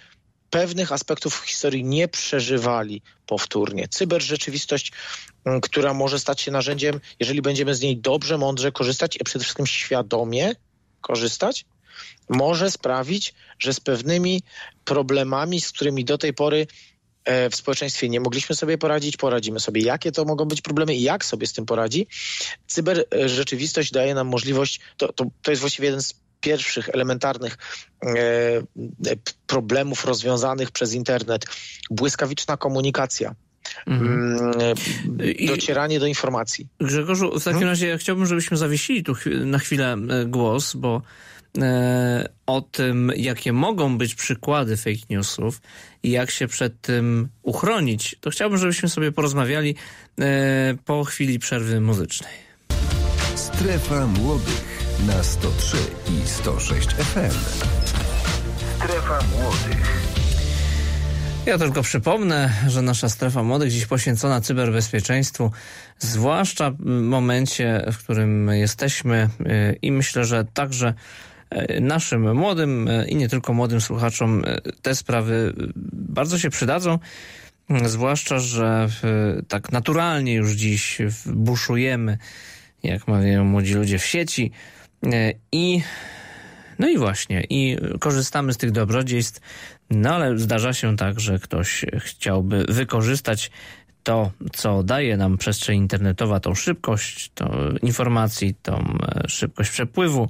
pewnych 0.50 0.92
aspektów 0.92 1.44
historii 1.46 1.84
nie 1.84 2.08
przeżywali 2.08 3.02
powtórnie. 3.26 3.88
Cyberrzeczywistość, 3.88 4.92
m, 5.44 5.60
która 5.60 5.94
może 5.94 6.18
stać 6.18 6.40
się 6.40 6.50
narzędziem, 6.50 7.00
jeżeli 7.20 7.42
będziemy 7.42 7.74
z 7.74 7.80
niej 7.80 7.96
dobrze, 7.96 8.38
mądrze 8.38 8.72
korzystać 8.72 9.16
i 9.16 9.24
przede 9.24 9.44
wszystkim 9.44 9.66
świadomie 9.66 10.52
korzystać, 11.00 11.64
może 12.28 12.70
sprawić, 12.70 13.34
że 13.58 13.74
z 13.74 13.80
pewnymi 13.80 14.42
problemami, 14.84 15.60
z 15.60 15.72
którymi 15.72 16.04
do 16.04 16.18
tej 16.18 16.34
pory 16.34 16.66
w 17.50 17.56
społeczeństwie 17.56 18.08
nie 18.08 18.20
mogliśmy 18.20 18.56
sobie 18.56 18.78
poradzić, 18.78 19.16
poradzimy 19.16 19.60
sobie. 19.60 19.82
Jakie 19.82 20.12
to 20.12 20.25
mogą 20.25 20.44
być 20.44 20.60
problemy 20.60 20.94
i 20.94 21.02
jak 21.02 21.25
sobie 21.25 21.46
z 21.46 21.52
tym 21.52 21.66
poradzi? 21.66 22.06
Cyber 22.66 23.04
e, 23.14 23.28
rzeczywistość 23.28 23.92
daje 23.92 24.14
nam 24.14 24.26
możliwość, 24.26 24.80
to, 24.96 25.12
to, 25.12 25.25
to 25.42 25.50
jest 25.50 25.60
właściwie 25.60 25.87
jeden 25.87 26.02
z 26.02 26.14
pierwszych 26.40 26.88
elementarnych 26.88 27.58
e, 28.06 28.08
problemów 29.46 30.04
rozwiązanych 30.04 30.70
przez 30.70 30.94
internet. 30.94 31.46
Błyskawiczna 31.90 32.56
komunikacja. 32.56 33.34
Mhm. 33.87 34.38
Docieranie 35.46 36.00
do 36.00 36.06
informacji. 36.06 36.68
Grzegorzu, 36.80 37.30
w 37.30 37.44
takim 37.44 37.52
hmm? 37.52 37.68
razie 37.68 37.87
ja 37.87 37.98
chciałbym, 37.98 38.26
żebyśmy 38.26 38.56
zawiesili 38.56 39.04
tu 39.04 39.14
na 39.44 39.58
chwilę 39.58 39.96
głos, 40.26 40.75
bo 40.75 41.02
E, 41.02 41.27
o 42.46 42.60
tym, 42.60 43.12
jakie 43.16 43.52
mogą 43.52 43.98
być 43.98 44.14
przykłady 44.14 44.76
fake 44.76 45.06
newsów 45.10 45.60
i 46.02 46.10
jak 46.10 46.30
się 46.30 46.48
przed 46.48 46.80
tym 46.80 47.28
uchronić, 47.42 48.16
to 48.20 48.30
chciałbym, 48.30 48.58
żebyśmy 48.58 48.88
sobie 48.88 49.12
porozmawiali 49.12 49.74
e, 50.20 50.74
po 50.84 51.04
chwili 51.04 51.38
przerwy 51.38 51.80
muzycznej. 51.80 52.32
Strefa 53.34 54.06
Młodych 54.06 54.82
na 55.06 55.22
103 55.22 55.76
i 56.10 56.28
106 56.28 56.88
FM. 56.88 57.38
Strefa 58.76 59.18
Młodych. 59.32 60.08
Ja 61.46 61.58
tylko 61.58 61.82
przypomnę, 61.82 62.52
że 62.68 62.82
nasza 62.82 63.08
strefa 63.08 63.42
młodych 63.42 63.70
dziś 63.70 63.86
poświęcona 63.86 64.40
cyberbezpieczeństwu, 64.40 65.50
zwłaszcza 65.98 66.70
w 66.70 66.84
momencie, 66.86 67.84
w 67.92 67.98
którym 67.98 68.48
jesteśmy 68.48 69.28
e, 69.46 69.72
i 69.72 69.92
myślę, 69.92 70.24
że 70.24 70.44
także 70.54 70.94
E, 70.94 71.38
naszym 71.80 72.36
młodym 72.36 72.88
e, 72.88 73.08
i 73.08 73.16
nie 73.16 73.28
tylko 73.28 73.52
młodym 73.52 73.80
słuchaczom 73.80 74.44
e, 74.46 74.60
te 74.82 74.94
sprawy 74.94 75.52
bardzo 75.92 76.38
się 76.38 76.50
przydadzą. 76.50 76.98
Zwłaszcza, 77.84 78.38
że 78.38 78.88
tak 79.48 79.72
naturalnie 79.72 80.34
już 80.34 80.52
dziś 80.52 80.98
buszujemy, 81.26 82.18
jak 82.82 83.08
mawiają 83.08 83.44
młodzi 83.44 83.74
ludzie, 83.74 83.98
w 83.98 84.06
sieci 84.06 84.50
i 85.52 85.82
no 86.78 86.88
i 86.88 86.98
właśnie, 86.98 87.44
i 87.50 87.76
korzystamy 88.00 88.52
z 88.52 88.56
tych 88.56 88.70
dobrodziejstw, 88.70 89.40
no 89.90 90.14
ale 90.14 90.38
zdarza 90.38 90.72
się 90.72 90.96
tak, 90.96 91.20
że 91.20 91.38
ktoś 91.38 91.84
chciałby 91.98 92.64
wykorzystać 92.68 93.50
to, 94.08 94.32
co 94.52 94.82
daje 94.82 95.16
nam 95.16 95.38
przestrzeń 95.38 95.78
internetowa, 95.78 96.40
tą 96.40 96.54
szybkość 96.54 97.30
tą 97.34 97.50
informacji, 97.82 98.54
tą 98.62 98.78
e, 98.78 99.28
szybkość 99.28 99.70
przepływu, 99.70 100.28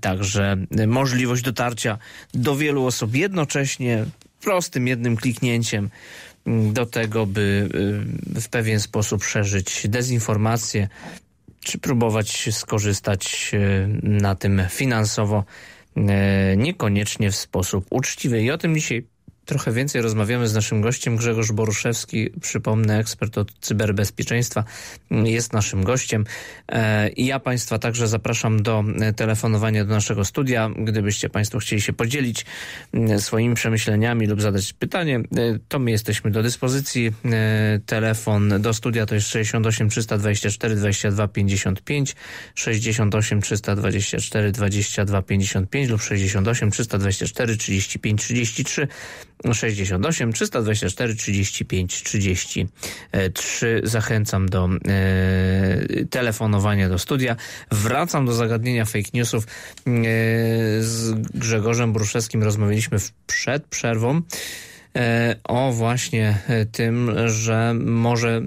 także 0.00 0.56
możliwość 0.86 1.42
dotarcia 1.42 1.98
do 2.34 2.56
wielu 2.56 2.86
osób 2.86 3.14
jednocześnie, 3.14 4.04
prostym 4.40 4.86
jednym 4.86 5.16
kliknięciem 5.16 5.90
do 6.72 6.86
tego, 6.86 7.26
by 7.26 7.68
e, 8.36 8.40
w 8.40 8.48
pewien 8.48 8.80
sposób 8.80 9.24
szerzyć 9.24 9.88
dezinformację, 9.88 10.88
czy 11.60 11.78
próbować 11.78 12.48
skorzystać 12.52 13.52
e, 13.54 13.88
na 14.02 14.34
tym 14.34 14.62
finansowo, 14.70 15.44
niekoniecznie 16.56 17.30
w 17.30 17.36
sposób 17.36 17.86
uczciwy. 17.90 18.42
I 18.42 18.50
o 18.50 18.58
tym 18.58 18.74
dzisiaj 18.74 19.06
trochę 19.44 19.72
więcej 19.72 20.02
rozmawiamy 20.02 20.48
z 20.48 20.54
naszym 20.54 20.80
gościem. 20.80 21.16
Grzegorz 21.16 21.52
Boruszewski, 21.52 22.30
przypomnę, 22.40 22.98
ekspert 22.98 23.38
od 23.38 23.52
cyberbezpieczeństwa, 23.60 24.64
jest 25.10 25.52
naszym 25.52 25.84
gościem. 25.84 26.24
E, 26.68 27.08
I 27.08 27.26
ja 27.26 27.40
Państwa 27.40 27.78
także 27.78 28.08
zapraszam 28.08 28.62
do 28.62 28.84
e, 29.00 29.12
telefonowania 29.12 29.84
do 29.84 29.94
naszego 29.94 30.24
studia. 30.24 30.70
Gdybyście 30.76 31.28
Państwo 31.28 31.58
chcieli 31.58 31.82
się 31.82 31.92
podzielić 31.92 32.46
swoimi 33.18 33.54
przemyśleniami 33.54 34.26
lub 34.26 34.40
zadać 34.42 34.72
pytanie, 34.72 35.16
e, 35.16 35.22
to 35.68 35.78
my 35.78 35.90
jesteśmy 35.90 36.30
do 36.30 36.42
dyspozycji. 36.42 37.12
Telefon 37.86 38.62
do 38.62 38.74
studia 38.74 39.06
to 39.06 39.14
jest 39.14 39.28
68 39.28 39.88
324 39.88 40.74
22 40.76 41.28
55, 41.28 42.16
68 42.54 43.40
324 43.40 44.52
22 44.52 45.22
55 45.22 45.88
lub 45.88 46.02
68 46.02 46.70
324 46.70 47.56
35 47.56 48.22
33. 48.22 48.88
68 49.52 50.32
324 50.32 51.14
35 51.14 52.02
33. 52.02 53.80
Zachęcam 53.84 54.48
do 54.48 54.68
e, 54.68 56.04
telefonowania 56.10 56.88
do 56.88 56.98
studia. 56.98 57.36
Wracam 57.70 58.26
do 58.26 58.32
zagadnienia 58.32 58.84
fake 58.84 59.10
newsów. 59.14 59.46
E, 59.46 59.50
z 60.82 61.12
Grzegorzem 61.34 61.92
Bruszewskim 61.92 62.42
rozmawialiśmy 62.42 62.98
przed 63.26 63.66
przerwą 63.66 64.22
e, 64.96 65.36
o 65.44 65.72
właśnie 65.72 66.38
tym, 66.72 67.10
że 67.28 67.74
może 67.74 68.28
e, 68.36 68.42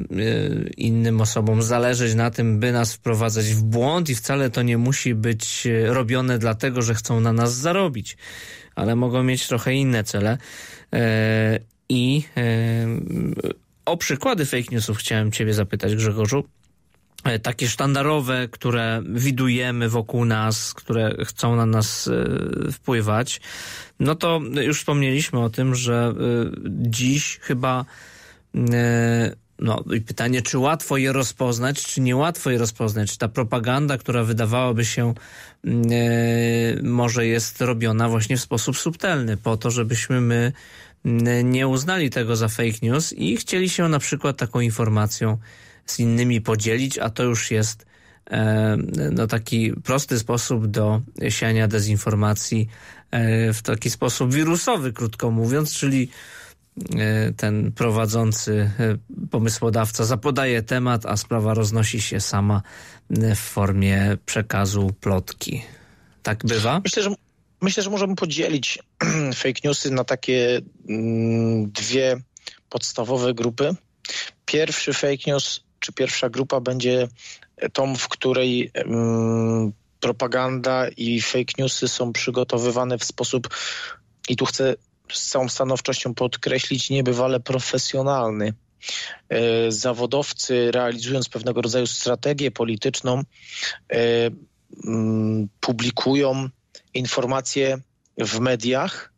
innym 0.78 1.22
osobom 1.22 1.62
zależeć 1.62 2.16
na 2.16 2.32
tym, 2.32 2.60
by 2.60 2.72
nas 2.72 2.94
wprowadzać 2.94 3.46
w 3.46 3.64
błąd 3.64 4.10
i 4.10 4.16
wcale 4.16 4.50
to 4.50 4.62
nie 4.62 4.78
musi 4.78 5.16
być 5.16 5.68
robione 5.86 6.40
dlatego, 6.40 6.82
że 6.82 6.96
chcą 6.96 7.20
na 7.20 7.34
nas 7.34 7.56
zarobić, 7.56 8.18
ale 8.76 8.96
mogą 8.96 9.24
mieć 9.24 9.48
trochę 9.48 9.74
inne 9.74 10.04
cele. 10.04 10.38
E, 10.94 11.60
I 11.90 12.24
e, 12.38 12.88
o 13.86 13.98
przykłady 13.98 14.46
fake 14.46 14.72
newsów 14.72 14.98
chciałem 14.98 15.32
Ciebie 15.32 15.54
zapytać, 15.54 15.96
Grzegorzu. 15.96 16.44
E, 17.24 17.40
takie 17.40 17.68
sztandarowe, 17.68 18.48
które 18.52 19.02
widujemy 19.06 19.90
wokół 19.90 20.26
nas, 20.26 20.74
które 20.74 21.16
chcą 21.26 21.56
na 21.56 21.66
nas 21.66 22.10
wpływać. 22.72 23.42
No 24.00 24.16
to 24.16 24.42
już 24.62 24.80
wspomnieliśmy 24.80 25.40
o 25.40 25.50
tym, 25.50 25.76
że 25.76 26.14
dziś 26.66 27.40
chyba 27.42 27.86
no 29.60 29.84
i 29.96 30.02
pytanie, 30.02 30.42
czy 30.42 30.58
łatwo 30.58 30.98
je 30.98 31.14
rozpoznać, 31.14 31.84
czy 31.86 32.02
niełatwo 32.02 32.50
je 32.50 32.58
rozpoznać? 32.58 33.12
Czy 33.12 33.18
ta 33.18 33.28
propaganda, 33.28 33.98
która 33.98 34.24
wydawałaby 34.24 34.86
się 34.86 35.14
e, 35.66 35.72
może 36.84 37.28
jest 37.28 37.62
robiona 37.62 38.10
właśnie 38.10 38.38
w 38.38 38.42
sposób 38.42 38.78
subtelny, 38.78 39.38
po 39.38 39.58
to, 39.58 39.72
żebyśmy 39.72 40.22
my 40.22 40.54
nie 41.44 41.68
uznali 41.68 42.10
tego 42.10 42.36
za 42.36 42.48
fake 42.48 42.80
news 42.82 43.14
i 43.14 43.38
chcieli 43.38 43.70
się 43.70 43.90
na 43.90 44.00
przykład 44.00 44.38
taką 44.38 44.60
informacją 44.60 45.38
z 45.86 46.00
innymi 46.00 46.42
podzielić, 46.42 46.98
a 46.98 47.10
to 47.10 47.24
już 47.24 47.52
jest 47.52 47.86
e, 48.32 48.78
no, 49.12 49.28
taki 49.28 49.74
prosty 49.74 50.20
sposób 50.20 50.68
do 50.68 51.02
siania 51.30 51.68
dezinformacji 51.68 52.68
e, 53.12 53.54
w 53.54 53.62
taki 53.62 53.90
sposób 53.90 54.34
wirusowy, 54.34 54.94
krótko 54.94 55.32
mówiąc, 55.32 55.74
czyli 55.74 56.10
ten 57.38 57.72
prowadzący 57.72 58.72
e, 58.80 58.98
pomysłodawca 59.32 60.06
zapodaje 60.06 60.62
temat, 60.62 61.06
a 61.06 61.18
sprawa 61.18 61.54
roznosi 61.54 62.02
się 62.02 62.20
sama 62.20 62.62
e, 63.10 63.36
w 63.36 63.40
formie 63.40 64.18
przekazu 64.26 64.92
plotki. 65.02 65.62
Tak 66.24 66.46
bywa? 66.46 66.82
Myślę, 66.84 67.04
że, 67.04 67.10
myślę, 67.62 67.84
że 67.84 67.90
możemy 67.90 68.16
podzielić 68.16 68.80
fake 69.42 69.62
newsy 69.64 69.92
na 69.92 70.04
takie 70.04 70.62
mm, 70.90 71.72
dwie 71.72 72.22
podstawowe 72.70 73.34
grupy. 73.34 73.76
Pierwszy 74.46 74.94
fake 74.94 75.24
news, 75.28 75.64
czy 75.80 75.94
pierwsza 75.94 76.30
grupa 76.30 76.60
będzie 76.60 77.08
tą, 77.74 77.96
w 77.96 78.08
której 78.08 78.72
mm, 78.74 79.74
propaganda 80.00 80.88
i 80.98 81.22
fake 81.22 81.54
newsy 81.58 81.88
są 81.88 82.14
przygotowywane 82.14 82.98
w 82.98 83.04
sposób, 83.04 83.50
i 84.30 84.36
tu 84.36 84.46
chcę 84.46 84.76
z 85.14 85.28
całą 85.28 85.50
stanowczością 85.50 86.14
podkreślić, 86.14 86.90
niebywale 86.90 87.40
profesjonalny. 87.40 88.54
E, 89.30 89.72
zawodowcy, 89.72 90.72
realizując 90.72 91.30
pewnego 91.30 91.62
rodzaju 91.62 91.88
strategię 91.88 92.52
polityczną, 92.52 93.22
e, 93.22 94.30
mm, 94.86 95.50
publikują 95.60 96.50
informacje 96.94 97.78
w 98.18 98.40
mediach, 98.40 99.14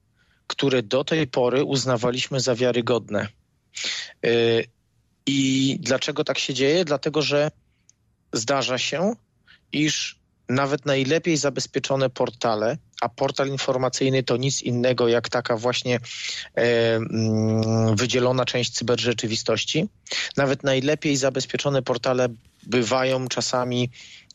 które 0.47 0.83
do 0.83 1.03
tej 1.03 1.27
pory 1.27 1.63
uznawaliśmy 1.63 2.39
za 2.39 2.55
wiarygodne. 2.55 3.27
E, 4.25 4.29
I 5.25 5.77
dlaczego 5.81 6.23
tak 6.23 6.39
się 6.39 6.53
dzieje? 6.53 6.85
Dlatego, 6.85 7.21
że 7.21 7.51
zdarza 8.33 8.77
się, 8.77 9.15
iż 9.71 10.19
nawet 10.49 10.85
najlepiej 10.85 11.37
zabezpieczone 11.37 12.09
portale, 12.09 12.77
a 13.01 13.09
portal 13.09 13.47
informacyjny 13.47 14.23
to 14.23 14.37
nic 14.37 14.61
innego 14.61 15.07
jak 15.07 15.29
taka 15.29 15.57
właśnie 15.57 15.99
e, 16.55 16.95
mm, 16.95 17.95
wydzielona 17.95 18.45
część 18.45 18.71
cyberrzeczywistości. 18.71 19.89
Nawet 20.37 20.63
najlepiej 20.63 21.17
zabezpieczone 21.17 21.81
portale 21.81 22.27
bywają 22.63 23.27
czasami 23.27 23.89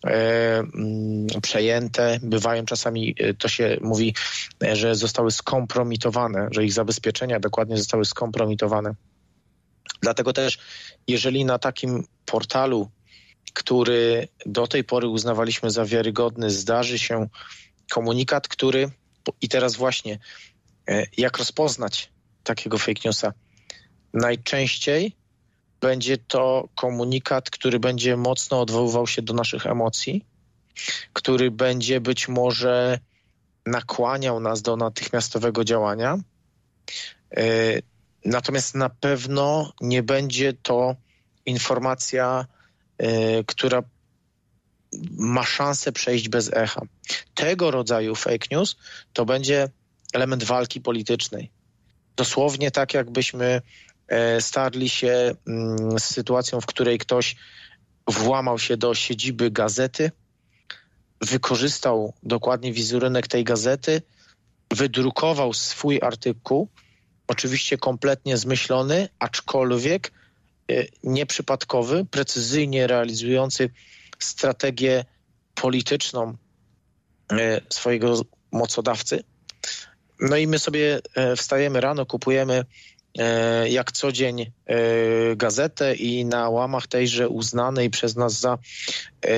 e, 0.05 0.59
mm, 0.59 1.27
przejęte, 1.42 2.18
bywają 2.23 2.64
czasami, 2.64 3.14
e, 3.18 3.35
to 3.35 3.49
się 3.49 3.77
mówi, 3.81 4.14
e, 4.64 4.77
że 4.77 4.94
zostały 4.94 5.31
skompromitowane, 5.31 6.49
że 6.51 6.64
ich 6.64 6.73
zabezpieczenia 6.73 7.40
dokładnie 7.40 7.77
zostały 7.77 8.05
skompromitowane. 8.05 8.94
Dlatego 10.03 10.33
też, 10.33 10.59
jeżeli 11.09 11.44
na 11.44 11.59
takim 11.59 12.05
portalu 12.27 12.90
który 13.52 14.28
do 14.46 14.66
tej 14.66 14.84
pory 14.84 15.08
uznawaliśmy 15.08 15.70
za 15.70 15.84
wiarygodny, 15.84 16.50
zdarzy 16.50 16.98
się 16.98 17.28
komunikat, 17.90 18.48
który 18.48 18.90
i 19.40 19.48
teraz 19.48 19.76
właśnie 19.76 20.18
e, 20.88 21.06
jak 21.16 21.38
rozpoznać 21.38 22.10
takiego 22.44 22.78
fake 22.78 23.00
newsa? 23.04 23.32
Najczęściej 24.14 25.16
będzie 25.80 26.18
to 26.18 26.68
komunikat, 26.74 27.50
który 27.50 27.80
będzie 27.80 28.16
mocno 28.16 28.60
odwoływał 28.60 29.06
się 29.06 29.22
do 29.22 29.34
naszych 29.34 29.66
emocji, 29.66 30.24
który 31.12 31.50
będzie 31.50 32.00
być 32.00 32.28
może 32.28 32.98
nakłaniał 33.66 34.40
nas 34.40 34.62
do 34.62 34.76
natychmiastowego 34.76 35.64
działania. 35.64 36.18
E, 37.36 37.42
natomiast 38.24 38.74
na 38.74 38.88
pewno 38.88 39.72
nie 39.80 40.02
będzie 40.02 40.52
to 40.52 40.96
informacja, 41.46 42.46
która 43.46 43.82
ma 45.18 45.44
szansę 45.44 45.92
przejść 45.92 46.28
bez 46.28 46.52
echa. 46.52 46.82
Tego 47.34 47.70
rodzaju 47.70 48.14
fake 48.14 48.46
news 48.50 48.76
to 49.12 49.24
będzie 49.24 49.68
element 50.12 50.44
walki 50.44 50.80
politycznej. 50.80 51.50
Dosłownie 52.16 52.70
tak, 52.70 52.94
jakbyśmy 52.94 53.62
e, 54.08 54.40
starli 54.40 54.88
się 54.88 55.34
mm, 55.46 55.98
z 55.98 56.04
sytuacją, 56.04 56.60
w 56.60 56.66
której 56.66 56.98
ktoś 56.98 57.36
włamał 58.06 58.58
się 58.58 58.76
do 58.76 58.94
siedziby 58.94 59.50
gazety, 59.50 60.10
wykorzystał 61.20 62.14
dokładnie 62.22 62.72
wizerunek 62.72 63.28
tej 63.28 63.44
gazety, 63.44 64.02
wydrukował 64.70 65.52
swój 65.52 66.00
artykuł, 66.02 66.68
oczywiście 67.26 67.78
kompletnie 67.78 68.36
zmyślony, 68.36 69.08
aczkolwiek 69.18 70.06
e, 70.08 70.19
nieprzypadkowy, 71.04 72.04
precyzyjnie 72.11 72.87
realizujący 72.87 73.70
strategię 74.18 75.04
polityczną 75.54 76.37
e, 77.33 77.61
swojego 77.68 78.22
mocodawcy. 78.52 79.24
No 80.20 80.37
i 80.37 80.46
my 80.46 80.59
sobie 80.59 81.00
e, 81.14 81.37
wstajemy 81.37 81.80
rano, 81.80 82.06
kupujemy 82.06 82.64
e, 83.18 83.68
jak 83.68 83.92
co 83.92 84.12
dzień 84.12 84.52
gazetę 85.37 85.94
i 85.94 86.24
na 86.24 86.48
łamach 86.48 86.87
tejże 86.87 87.28
uznanej 87.28 87.90
przez 87.90 88.16
nas 88.16 88.40
za 88.40 88.59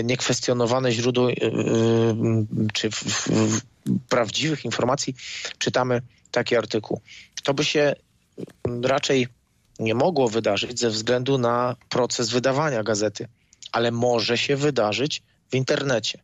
niekwestionowane 0.05 0.93
źródło 0.93 1.29
czy 2.73 2.91
w, 2.91 3.05
w, 3.05 3.61
prawdziwych 4.09 4.65
informacji 4.65 5.15
czytamy 5.59 6.03
taki 6.31 6.57
artykuł. 6.57 7.01
To 7.43 7.55
by 7.55 7.65
się 7.65 7.95
raczej 8.83 9.29
nie 9.83 9.95
mogło 9.95 10.29
wydarzyć 10.29 10.81
ze 10.81 10.91
względu 10.91 11.39
na 11.39 11.77
proces 11.89 12.31
wydawania 12.31 12.83
gazety 12.83 13.29
ale 13.73 13.91
może 13.91 14.39
się 14.39 14.57
wydarzyć 14.57 15.23
w 15.51 15.55
internecie. 15.55 16.19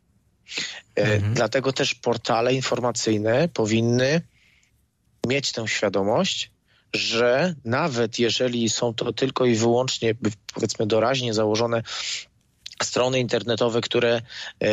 E, 0.95 1.01
mhm. 1.01 1.33
Dlatego 1.33 1.73
też 1.73 1.95
portale 1.95 2.53
informacyjne 2.53 3.49
powinny 3.53 4.21
mieć 5.27 5.51
tę 5.51 5.67
świadomość, 5.67 6.51
że 6.93 7.55
nawet 7.65 8.19
jeżeli 8.19 8.69
są 8.69 8.93
to 8.93 9.13
tylko 9.13 9.45
i 9.45 9.55
wyłącznie, 9.55 10.15
powiedzmy, 10.53 10.87
doraźnie 10.87 11.33
założone 11.33 11.83
strony 12.85 13.19
internetowe, 13.19 13.81
które 13.81 14.21
e, 14.63 14.71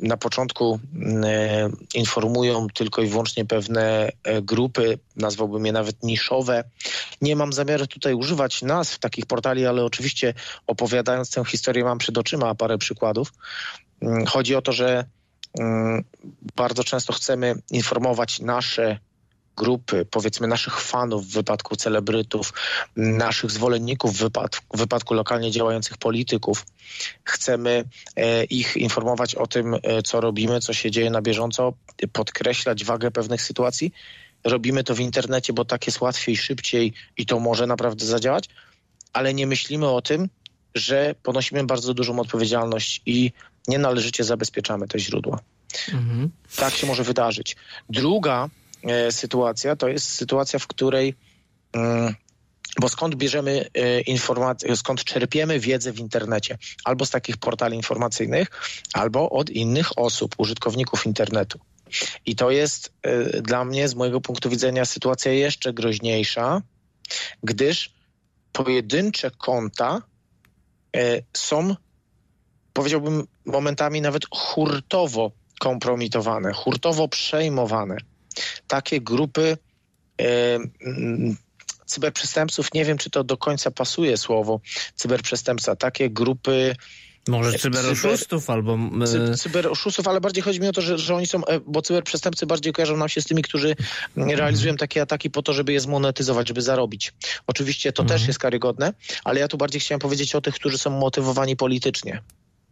na 0.00 0.16
początku 0.16 0.80
e, 1.24 1.70
informują 1.94 2.66
tylko 2.74 3.02
i 3.02 3.06
wyłącznie 3.06 3.44
pewne 3.44 4.12
e, 4.24 4.42
grupy, 4.42 4.98
nazwałbym 5.16 5.66
je 5.66 5.72
nawet 5.72 6.02
niszowe. 6.02 6.64
Nie 7.20 7.36
mam 7.36 7.52
zamiaru 7.52 7.86
tutaj 7.86 8.14
używać 8.14 8.62
nazw 8.62 8.98
takich 8.98 9.26
portali, 9.26 9.66
ale 9.66 9.84
oczywiście 9.84 10.34
opowiadając 10.66 11.30
tę 11.30 11.44
historię 11.44 11.84
mam 11.84 11.98
przed 11.98 12.18
oczyma 12.18 12.54
parę 12.54 12.78
przykładów. 12.78 13.32
Mm, 14.00 14.26
chodzi 14.26 14.54
o 14.54 14.62
to, 14.62 14.72
że 14.72 15.04
mm, 15.58 16.04
bardzo 16.56 16.84
często 16.84 17.12
chcemy 17.12 17.54
informować 17.70 18.40
nasze 18.40 18.98
grupy, 19.56 20.06
powiedzmy 20.10 20.46
naszych 20.46 20.80
fanów 20.80 21.26
w 21.26 21.32
wypadku 21.32 21.76
celebrytów, 21.76 22.52
naszych 22.96 23.50
zwolenników 23.50 24.14
w 24.16 24.18
wypadku, 24.18 24.76
w 24.76 24.80
wypadku 24.80 25.14
lokalnie 25.14 25.50
działających 25.50 25.98
polityków. 25.98 26.66
Chcemy 27.24 27.84
e, 28.16 28.44
ich 28.44 28.76
informować 28.76 29.34
o 29.34 29.46
tym, 29.46 29.74
e, 29.74 30.02
co 30.02 30.20
robimy, 30.20 30.60
co 30.60 30.72
się 30.72 30.90
dzieje 30.90 31.10
na 31.10 31.22
bieżąco, 31.22 31.72
podkreślać 32.12 32.84
wagę 32.84 33.10
pewnych 33.10 33.42
sytuacji. 33.42 33.92
Robimy 34.44 34.84
to 34.84 34.94
w 34.94 35.00
internecie, 35.00 35.52
bo 35.52 35.64
tak 35.64 35.86
jest 35.86 36.00
łatwiej, 36.00 36.36
szybciej 36.36 36.92
i 37.16 37.26
to 37.26 37.40
może 37.40 37.66
naprawdę 37.66 38.06
zadziałać, 38.06 38.48
ale 39.12 39.34
nie 39.34 39.46
myślimy 39.46 39.88
o 39.88 40.02
tym, 40.02 40.28
że 40.74 41.14
ponosimy 41.22 41.64
bardzo 41.64 41.94
dużą 41.94 42.18
odpowiedzialność 42.18 43.02
i 43.06 43.32
nienależycie 43.68 44.24
zabezpieczamy 44.24 44.88
te 44.88 44.98
źródła. 44.98 45.38
Mhm. 45.92 46.30
Tak 46.56 46.74
się 46.74 46.86
może 46.86 47.04
wydarzyć. 47.04 47.56
Druga 47.88 48.48
sytuacja 49.10 49.76
to 49.76 49.88
jest 49.88 50.08
sytuacja, 50.08 50.58
w 50.58 50.66
której 50.66 51.14
mm, 51.72 52.14
bo 52.80 52.88
skąd 52.88 53.14
bierzemy 53.14 53.68
e, 53.74 54.00
informacje, 54.00 54.76
skąd 54.76 55.04
czerpiemy 55.04 55.60
wiedzę 55.60 55.92
w 55.92 55.98
internecie? 55.98 56.58
Albo 56.84 57.06
z 57.06 57.10
takich 57.10 57.36
portali 57.36 57.76
informacyjnych, 57.76 58.48
albo 58.92 59.30
od 59.30 59.50
innych 59.50 59.98
osób, 59.98 60.34
użytkowników 60.38 61.06
internetu. 61.06 61.58
I 62.26 62.36
to 62.36 62.50
jest 62.50 62.92
e, 63.02 63.42
dla 63.42 63.64
mnie, 63.64 63.88
z 63.88 63.94
mojego 63.94 64.20
punktu 64.20 64.50
widzenia, 64.50 64.84
sytuacja 64.84 65.32
jeszcze 65.32 65.72
groźniejsza, 65.72 66.62
gdyż 67.42 67.90
pojedyncze 68.52 69.30
konta 69.30 70.02
są, 71.36 71.76
powiedziałbym, 72.72 73.26
momentami 73.44 74.00
nawet 74.00 74.22
hurtowo 74.30 75.32
kompromitowane, 75.60 76.52
hurtowo 76.52 77.08
przejmowane 77.08 77.96
takie 78.70 79.00
grupy 79.00 79.58
e, 80.20 80.58
mm, 80.80 81.36
cyberprzestępców, 81.86 82.74
nie 82.74 82.84
wiem 82.84 82.98
czy 82.98 83.10
to 83.10 83.24
do 83.24 83.36
końca 83.36 83.70
pasuje 83.70 84.16
słowo 84.16 84.60
cyberprzestępca, 84.94 85.76
takie 85.76 86.10
grupy 86.10 86.76
może 87.28 87.58
cyberoszustów 87.58 88.42
cyber, 88.42 88.56
albo... 88.56 88.78
E, 89.32 89.36
cyberoszustów, 89.36 90.08
ale 90.08 90.20
bardziej 90.20 90.42
chodzi 90.42 90.60
mi 90.60 90.68
o 90.68 90.72
to, 90.72 90.80
że, 90.80 90.98
że 90.98 91.14
oni 91.14 91.26
są, 91.26 91.44
e, 91.44 91.60
bo 91.60 91.82
cyberprzestępcy 91.82 92.46
bardziej 92.46 92.72
kojarzą 92.72 92.96
nam 92.96 93.08
się 93.08 93.20
z 93.20 93.24
tymi, 93.24 93.42
którzy 93.42 93.76
realizują 94.16 94.76
takie 94.76 95.02
ataki 95.02 95.30
po 95.30 95.42
to, 95.42 95.52
żeby 95.52 95.72
je 95.72 95.80
zmonetyzować, 95.80 96.48
żeby 96.48 96.62
zarobić. 96.62 97.12
Oczywiście 97.46 97.92
to 97.92 98.02
mhm. 98.02 98.18
też 98.18 98.28
jest 98.28 98.38
karygodne, 98.38 98.92
ale 99.24 99.40
ja 99.40 99.48
tu 99.48 99.56
bardziej 99.56 99.80
chciałem 99.80 100.00
powiedzieć 100.00 100.34
o 100.34 100.40
tych, 100.40 100.54
którzy 100.54 100.78
są 100.78 100.90
motywowani 100.90 101.56
politycznie. 101.56 102.22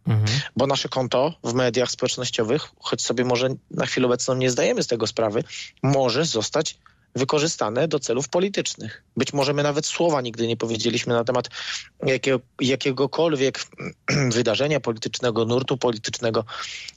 Mhm. 0.07 0.39
Bo 0.55 0.67
nasze 0.67 0.89
konto 0.89 1.33
w 1.43 1.53
mediach 1.53 1.91
społecznościowych, 1.91 2.69
choć 2.79 3.01
sobie 3.01 3.25
może 3.25 3.49
na 3.71 3.85
chwilę 3.85 4.07
obecną 4.07 4.35
nie 4.35 4.51
zdajemy 4.51 4.83
z 4.83 4.87
tego 4.87 5.07
sprawy, 5.07 5.43
może 5.83 6.25
zostać 6.25 6.77
wykorzystane 7.15 7.87
do 7.87 7.99
celów 7.99 8.29
politycznych. 8.29 9.03
Być 9.17 9.33
może 9.33 9.53
my 9.53 9.63
nawet 9.63 9.85
słowa 9.85 10.21
nigdy 10.21 10.47
nie 10.47 10.57
powiedzieliśmy 10.57 11.13
na 11.13 11.23
temat 11.23 11.49
jakiego, 12.05 12.39
jakiegokolwiek 12.61 13.65
wydarzenia 14.37 14.79
politycznego, 14.79 15.45
nurtu 15.45 15.77
politycznego, 15.77 16.45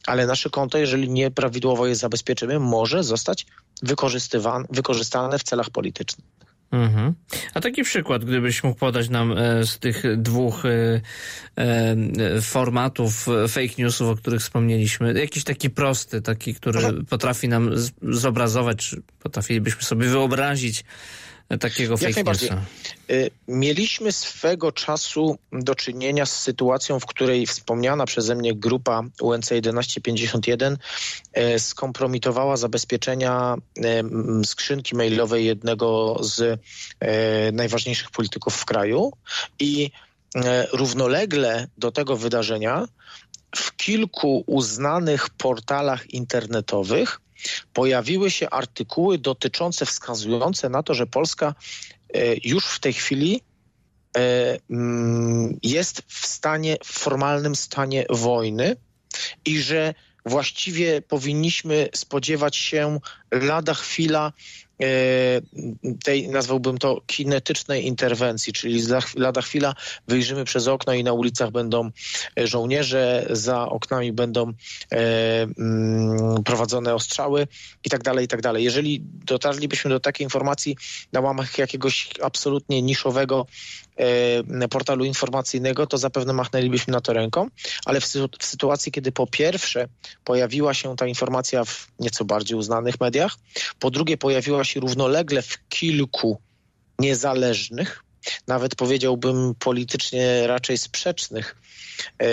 ale 0.07 0.27
nasze 0.27 0.51
konto, 0.51 0.79
jeżeli 0.79 1.11
nieprawidłowo 1.11 1.87
je 1.87 1.97
zabezpieczymy, 1.97 2.59
może 2.59 3.05
zostać 3.05 3.47
wykorzystane 4.71 5.38
w 5.38 5.43
celach 5.43 5.71
politycznych. 5.71 6.27
Mhm. 6.73 7.15
A 7.55 7.61
taki 7.61 7.83
przykład, 7.83 8.25
gdybyś 8.25 8.65
mógł 8.65 8.79
podać 8.79 9.09
nam 9.09 9.33
e, 9.33 9.67
z 9.67 9.79
tych 9.79 10.03
dwóch 10.17 10.65
e, 10.65 11.01
e, 11.57 12.41
formatów 12.41 13.27
fake 13.49 13.75
newsów, 13.79 14.09
o 14.09 14.17
których 14.17 14.41
wspomnieliśmy, 14.41 15.21
jakiś 15.21 15.45
taki 15.45 15.71
prosty, 15.71 16.23
taki, 16.23 16.55
który 16.55 16.81
potrafi 17.11 17.49
nam 17.49 17.71
zobrazować, 18.03 18.77
czy 18.77 19.03
potrafilibyśmy 19.19 19.83
sobie 19.83 20.09
wyobrazić 20.09 20.85
takiego 21.59 21.97
fake 21.97 22.25
newsa. 22.25 22.62
Y, 23.11 23.31
mieliśmy 23.49 24.12
swego 24.12 24.73
czasu 24.73 25.38
do 25.53 25.75
czynienia 25.75 26.27
z 26.27 26.43
sytuacją, 26.43 27.01
w 27.01 27.07
której 27.07 27.47
wspomniana 27.47 28.07
przeze 28.07 28.35
mnie 28.35 28.55
grupa 28.55 29.03
UNC 29.21 29.49
1151 29.49 30.79
y, 31.37 31.59
skompromitowała 31.59 32.57
zabezpieczenia 32.57 33.55
y, 33.79 33.83
skrzynki 34.47 34.97
mailowej 34.97 35.45
jednego 35.45 36.17
z 36.21 36.61
najważniejszych 37.53 38.11
polityków 38.11 38.57
w 38.57 38.65
kraju 38.65 39.12
i 39.59 39.91
równolegle 40.73 41.69
do 41.79 41.93
tego 41.93 42.17
wydarzenia 42.17 42.88
w 43.57 43.77
kilku 43.77 44.45
uznanych 44.47 45.31
portalach 45.31 46.11
internetowych 46.11 47.21
pojawiły 47.73 48.31
się 48.31 48.51
artykuły 48.51 49.19
dotyczące, 49.19 49.87
wskazujące 49.87 50.69
na 50.69 50.83
to, 50.83 50.95
że 50.95 51.07
Polska 51.07 51.55
e, 52.15 52.35
już 52.45 52.65
w 52.67 52.81
tej 52.81 52.93
chwili 52.93 53.41
e, 54.17 54.59
mm, 54.71 55.59
jest 55.63 56.03
w 56.07 56.27
stanie, 56.27 56.77
w 56.85 56.99
formalnym 56.99 57.57
stanie 57.57 58.07
wojny 58.11 58.77
i 59.45 59.59
że 59.59 59.95
właściwie 60.27 61.03
powinniśmy 61.03 61.89
spodziewać 61.95 62.57
się 62.57 63.01
lada 63.31 63.75
chwila 63.75 64.33
tej, 66.05 66.29
nazwałbym 66.29 66.79
to, 66.79 67.01
kinetycznej 67.07 67.87
interwencji, 67.87 68.53
czyli 68.53 68.83
za 68.83 69.01
lada 69.16 69.42
chwila 69.42 69.75
wyjrzymy 70.09 70.45
przez 70.45 70.68
okno 70.68 70.92
i 70.92 71.05
na 71.05 71.12
ulicach 71.12 71.51
będą 71.51 71.90
żołnierze, 72.37 73.27
za 73.31 73.68
oknami 73.68 74.12
będą 74.12 74.53
mm, 74.90 76.42
prowadzone 76.45 76.95
ostrzały 76.95 77.47
i 77.85 77.90
tak 77.90 78.03
dalej, 78.03 78.25
i 78.25 78.29
tak 78.29 78.42
dalej. 78.42 78.64
Jeżeli 78.64 79.01
dotarlibyśmy 79.25 79.90
do 79.90 80.01
takiej 80.01 80.25
informacji 80.25 80.77
na 81.12 81.21
łamach 81.21 81.59
jakiegoś 81.59 82.11
absolutnie 82.23 82.83
niszowego 82.83 83.47
E, 83.92 83.92
portalu 84.71 85.05
informacyjnego, 85.05 85.87
to 85.87 85.99
zapewne 85.99 86.33
machnęlibyśmy 86.33 86.93
na 86.93 87.01
to 87.01 87.13
ręką, 87.13 87.49
ale 87.85 88.01
w, 88.01 88.05
w, 88.05 88.45
sytuacji, 88.45 88.93
kiedy 88.93 89.13
po 89.13 89.27
pierwsze 89.27 89.89
pojawiła 90.25 90.75
się 90.75 90.97
ta 90.97 91.07
informacja 91.07 91.65
w 91.65 91.89
nieco 91.99 92.25
bardziej 92.25 92.59
uznanych 92.59 93.01
mediach, 93.01 93.37
po 93.79 93.91
drugie 93.91 94.17
pojawiła 94.17 94.65
się 94.65 94.81
równolegle 94.81 95.43
w 95.43 95.69
kilku 95.69 96.41
niezależnych, 96.99 98.05
nawet 98.47 98.75
powiedziałbym 98.75 99.55
politycznie 99.59 100.47
raczej 100.47 100.79
sprzecznych 100.79 101.57
e, 102.23 102.27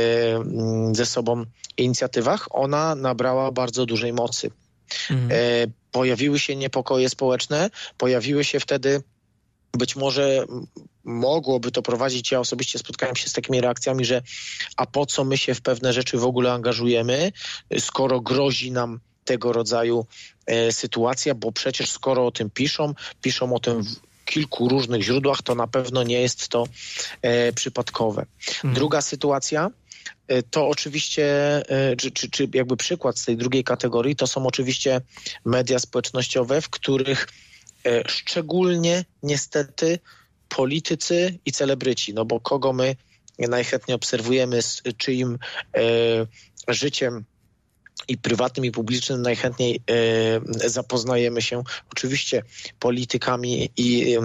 ze 0.95 1.06
sobą 1.06 1.45
inicjatywach, 1.78 2.48
ona 2.50 2.95
nabrała 2.95 3.52
bardzo 3.52 3.86
dużej 3.86 4.13
mocy. 4.13 4.52
Mhm. 5.12 5.32
E, 5.32 5.36
pojawiły 5.91 6.39
się 6.39 6.56
niepokoje 6.56 7.10
społeczne, 7.10 7.69
pojawiły 7.98 8.43
się 8.43 8.60
wtedy 8.60 9.02
być 9.73 9.95
może 9.95 10.45
mogłoby 11.03 11.71
to 11.71 11.82
prowadzić, 11.82 12.32
ja 12.32 12.39
osobiście 12.39 12.79
spotkałem 12.79 13.15
się 13.15 13.29
z 13.29 13.34
takimi 13.34 13.62
reakcjami, 13.62 14.05
że 14.05 14.21
a 14.77 14.86
po 14.86 15.05
co 15.05 15.23
my 15.23 15.38
się 15.38 15.55
w 15.55 15.62
pewne 15.62 15.93
rzeczy 15.93 16.17
w 16.17 16.25
ogóle 16.25 16.51
angażujemy, 16.51 17.32
skoro 17.79 18.21
grozi 18.21 18.71
nam 18.71 18.99
tego 19.25 19.53
rodzaju 19.53 20.05
e, 20.45 20.71
sytuacja, 20.71 21.36
bo 21.36 21.51
przecież 21.51 21.91
skoro 21.91 22.25
o 22.25 22.32
tym 22.32 22.49
piszą, 22.49 22.93
piszą 23.21 23.53
o 23.53 23.60
tym 23.60 23.84
w 23.84 24.10
kilku 24.25 24.69
różnych 24.69 25.01
źródłach, 25.03 25.41
to 25.41 25.55
na 25.55 25.67
pewno 25.67 26.03
nie 26.03 26.21
jest 26.21 26.47
to 26.47 26.67
e, 27.21 27.53
przypadkowe. 27.53 28.25
Hmm. 28.45 28.75
Druga 28.75 29.01
sytuacja, 29.01 29.69
e, 30.27 30.43
to 30.43 30.67
oczywiście, 30.67 31.25
e, 31.69 31.95
czy, 31.95 32.12
czy, 32.12 32.29
czy 32.29 32.47
jakby 32.53 32.77
przykład 32.77 33.19
z 33.19 33.25
tej 33.25 33.38
drugiej 33.38 33.63
kategorii, 33.63 34.15
to 34.15 34.27
są 34.27 34.45
oczywiście 34.47 35.01
media 35.45 35.79
społecznościowe, 35.79 36.62
w 36.62 36.69
których 36.69 37.27
szczególnie 38.07 39.05
niestety 39.23 39.99
politycy 40.49 41.39
i 41.45 41.51
celebryci, 41.51 42.13
no 42.13 42.25
bo 42.25 42.39
kogo 42.39 42.73
my 42.73 42.95
najchętniej 43.39 43.95
obserwujemy, 43.95 44.61
z 44.61 44.81
czyim 44.97 45.39
e, 45.75 45.81
życiem 46.67 47.25
i 48.07 48.17
prywatnym, 48.17 48.65
i 48.65 48.71
publicznym 48.71 49.21
najchętniej 49.21 49.81
e, 50.65 50.69
zapoznajemy 50.69 51.41
się. 51.41 51.63
Oczywiście 51.91 52.43
politykami 52.79 53.69
i 53.77 54.17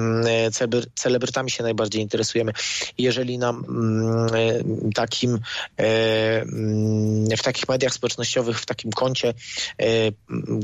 celebrytami 0.95 1.51
się 1.51 1.63
najbardziej 1.63 2.03
interesujemy. 2.03 2.53
Jeżeli 2.99 3.39
nam 3.39 3.65
mm, 3.69 4.27
e, 4.35 4.93
takim 4.95 5.39
e, 5.79 6.43
mm, 6.43 7.27
w 7.37 7.43
takich 7.43 7.69
mediach 7.69 7.95
społecznościowych, 7.95 8.61
w 8.61 8.67
takim 8.67 8.91
koncie 8.91 9.35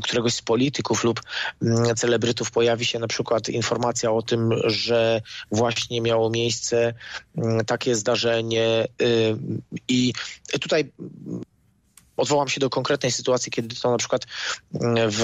któregoś 0.02 0.34
z 0.34 0.42
polityków 0.42 1.04
lub 1.04 1.20
mm, 1.62 1.96
celebrytów 1.96 2.50
pojawi 2.50 2.84
się 2.84 2.98
na 2.98 3.06
przykład 3.06 3.48
informacja 3.48 4.12
o 4.12 4.22
tym, 4.22 4.50
że 4.64 5.22
właśnie 5.52 6.00
miało 6.00 6.30
miejsce 6.30 6.94
takie 7.66 7.94
zdarzenie 7.94 8.88
i 9.88 10.12
tutaj 10.60 10.90
odwołam 12.20 12.48
się 12.48 12.60
do 12.60 12.70
konkretnej 12.70 13.12
sytuacji, 13.12 13.52
kiedy 13.52 13.76
to 13.76 13.90
na 13.90 13.98
przykład 13.98 14.26
mm, 14.74 15.10
w 15.10 15.20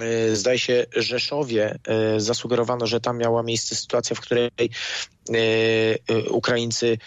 y, 0.00 0.36
zdaje 0.36 0.58
się 0.58 0.86
Rzeszowie 0.96 1.78
y, 2.16 2.20
zasugerowano, 2.20 2.86
że 2.86 3.00
tam 3.00 3.18
miała 3.18 3.42
miejsce 3.42 3.74
sytuacja, 3.74 4.16
w 4.16 4.20
której 4.20 4.50
Ukraińcy 6.30 6.98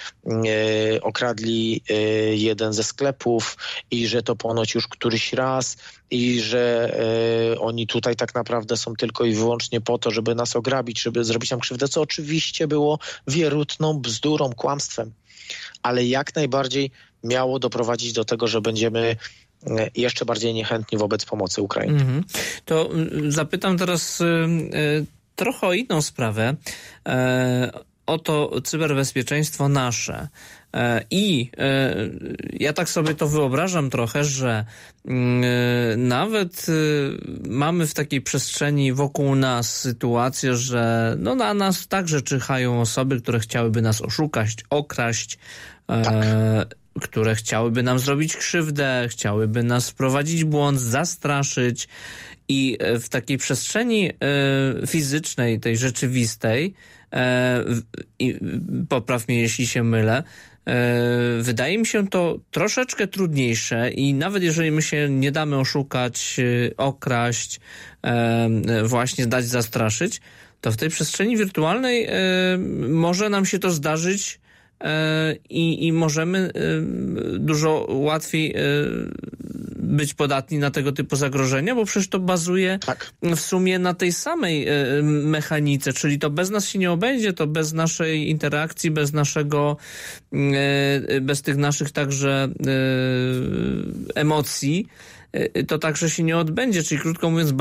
okradli 1.02 1.82
jeden 2.32 2.74
ze 2.74 2.84
sklepów 2.84 3.58
i 3.92 4.08
że 4.08 4.24
to 4.24 4.36
ponoć 4.36 4.76
już 4.76 4.88
któryś 4.88 5.34
raz 5.34 5.78
i 6.12 6.40
że 6.40 6.98
oni 7.60 7.88
tutaj 7.88 8.16
tak 8.16 8.36
naprawdę 8.36 8.78
są 8.78 8.94
tylko 8.96 9.26
i 9.26 9.34
wyłącznie 9.34 9.82
po 9.82 9.98
to, 9.98 10.12
żeby 10.12 10.36
nas 10.36 10.56
ograbić, 10.56 11.02
żeby 11.02 11.24
zrobić 11.24 11.52
nam 11.52 11.60
krzywdę, 11.60 11.88
co 11.88 12.02
oczywiście 12.02 12.68
było 12.68 13.00
wierutną 13.28 14.00
bzdurą, 14.00 14.54
kłamstwem. 14.54 15.12
Ale 15.84 16.06
jak 16.06 16.36
najbardziej 16.36 16.92
miało 17.24 17.60
doprowadzić 17.60 18.14
do 18.14 18.26
tego, 18.26 18.48
że 18.48 18.62
będziemy 18.62 19.16
e, 19.68 19.90
jeszcze 19.96 20.26
bardziej 20.26 20.54
niechętni 20.54 20.98
wobec 20.98 21.26
pomocy 21.26 21.62
Ukrainie. 21.62 22.02
Mm 22.02 22.22
-hmm. 22.22 22.24
To 22.66 22.90
zapytam 23.28 23.78
teraz 23.78 24.22
y, 24.22 24.26
y, 24.26 25.06
trochę 25.36 25.68
o 25.68 25.74
inną 25.74 26.02
sprawę. 26.02 26.56
E, 27.08 27.72
o 28.06 28.20
to 28.20 28.62
cyberbezpieczeństwo 28.64 29.70
nasze. 29.70 30.28
E, 30.74 31.04
I 31.12 31.50
ja 32.54 32.74
tak 32.74 32.90
sobie 32.90 33.16
to 33.16 33.28
wyobrażam 33.28 33.90
trochę, 33.90 34.24
że 34.24 34.66
mm, 35.06 36.08
nawet 36.08 36.66
mamy 37.48 37.88
w 37.88 37.94
takiej 37.94 38.22
przestrzeni 38.22 38.94
wokół 38.94 39.36
nas 39.36 39.78
sytuację, 39.80 40.56
że 40.56 41.16
no 41.20 41.36
na 41.36 41.54
nas 41.54 41.88
także 41.88 42.22
czyhają 42.22 42.82
osoby, 42.82 43.22
które 43.22 43.40
chciałyby 43.40 43.82
nas 43.82 44.02
oszukać, 44.02 44.56
okraść. 44.70 45.38
Tak 45.88 46.74
które 47.02 47.36
chciałyby 47.36 47.84
nam 47.84 48.00
zrobić 48.00 48.38
krzywdę, 48.38 49.08
chciałyby 49.10 49.64
nas 49.64 49.90
wprowadzić 49.90 50.44
błąd, 50.44 50.80
zastraszyć. 50.80 51.88
I 52.48 52.78
e, 52.80 53.00
w 53.00 53.10
takiej 53.10 53.38
przestrzeni 53.38 54.10
e, 54.10 54.88
fizycznej, 54.88 55.60
tej 55.60 55.78
rzeczywistej, 55.78 56.74
e, 57.14 57.64
popraw 58.90 59.28
mnie, 59.28 59.42
jeśli 59.42 59.68
się 59.68 59.84
mylę, 59.84 60.24
wydaje 61.42 61.78
mi 61.78 61.86
się 61.86 62.08
to 62.08 62.40
troszeczkę 62.52 63.08
trudniejsze 63.08 63.92
i 63.92 64.14
nawet 64.14 64.44
jeżeli 64.44 64.72
my 64.72 64.82
się 64.82 65.10
nie 65.10 65.32
damy 65.32 65.58
oszukać, 65.58 66.38
okraść, 66.78 67.60
właśnie 68.84 69.28
dać 69.28 69.46
zastraszyć, 69.46 70.22
to 70.62 70.72
w 70.72 70.78
tej 70.78 70.90
przestrzeni 70.90 71.38
wirtualnej 71.38 72.08
może 72.90 73.30
nam 73.30 73.46
się 73.46 73.60
to 73.60 73.72
zdarzyć 73.72 74.40
E, 74.40 74.43
i, 75.50 75.88
i 75.88 75.94
możemy 75.94 76.40
e, 76.40 76.52
dużo 77.40 77.88
łatwiej 77.90 78.56
e, 78.56 78.60
być 79.76 80.14
podatni 80.14 80.58
na 80.58 80.72
tego 80.72 80.92
typu 80.92 81.16
zagrożenia, 81.16 81.76
bo 81.76 81.86
przecież 81.86 82.10
to 82.10 82.20
bazuje 82.20 82.80
tak. 82.86 83.14
w 83.22 83.40
sumie 83.40 83.80
na 83.80 83.94
tej 83.94 84.12
samej 84.12 84.68
mechanice, 85.04 85.94
czyli 85.94 86.20
to 86.20 86.30
bez 86.30 86.50
nas 86.50 86.68
się 86.68 86.80
nie 86.80 86.92
obędzie, 86.92 87.34
to 87.34 87.48
bez 87.48 87.74
naszej 87.74 88.30
interakcji, 88.30 88.92
bez 88.92 89.14
naszego, 89.14 89.78
bez 91.22 91.42
tych 91.42 91.58
naszych 91.58 91.92
także 91.92 92.50
emocji, 94.16 94.88
to 95.68 95.80
także 95.80 96.10
się 96.10 96.24
nie 96.24 96.38
odbędzie. 96.38 96.84
Czyli 96.84 97.02
krótko 97.02 97.30
mówiąc, 97.30 97.54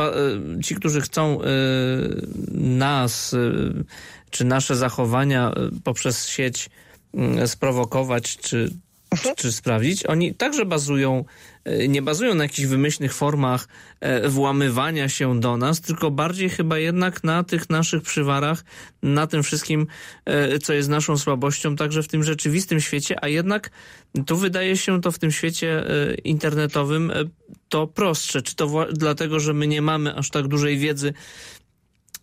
ci, 0.65 0.75
którzy 0.75 1.01
chcą 1.01 1.39
nas, 2.55 3.37
czy 4.31 4.45
nasze 4.45 4.77
zachowania 4.77 5.53
poprzez 5.85 6.29
sieć 6.29 6.71
sprowokować 7.46 8.37
czy, 8.37 8.70
czy, 9.22 9.35
czy 9.37 9.53
sprawdzić, 9.53 10.07
oni 10.07 10.35
także 10.35 10.64
bazują, 10.64 11.25
e, 11.64 11.88
nie 11.88 12.03
bazują 12.03 12.35
na 12.35 12.44
jakichś 12.44 12.68
wymyślnych 12.68 13.14
formach 13.14 13.68
e, 14.01 14.29
włamywania 14.29 15.09
się 15.09 15.40
do 15.40 15.57
nas, 15.57 15.81
tylko 15.81 16.11
bardziej 16.11 16.51
chyba 16.51 16.79
jednak 16.79 17.25
na 17.25 17.44
tych 17.44 17.70
naszych 17.70 18.03
przywarach, 18.03 18.64
na 19.03 19.27
tym 19.27 19.42
wszystkim, 19.42 19.87
e, 20.25 20.59
co 20.59 20.72
jest 20.72 20.88
naszą 20.88 21.18
słabością, 21.18 21.77
także 21.77 22.03
w 22.03 22.09
tym 22.09 22.25
rzeczywistym 22.25 22.81
świecie, 22.81 23.25
a 23.25 23.29
jednak 23.29 23.70
tu 24.27 24.37
wydaje 24.37 24.77
się 24.77 25.01
to 25.01 25.12
w 25.12 25.18
tym 25.18 25.31
świecie 25.31 25.85
internetowym 26.25 27.12
to 27.68 27.87
prostsze. 27.87 28.42
Czy 28.42 28.57
to 28.57 28.87
dlatego, 28.92 29.40
że 29.40 29.55
my 29.55 29.66
nie 29.66 29.83
mamy 29.83 30.14
aż 30.14 30.31
tak 30.31 30.48
dużej 30.48 30.79
wiedzy 30.79 31.12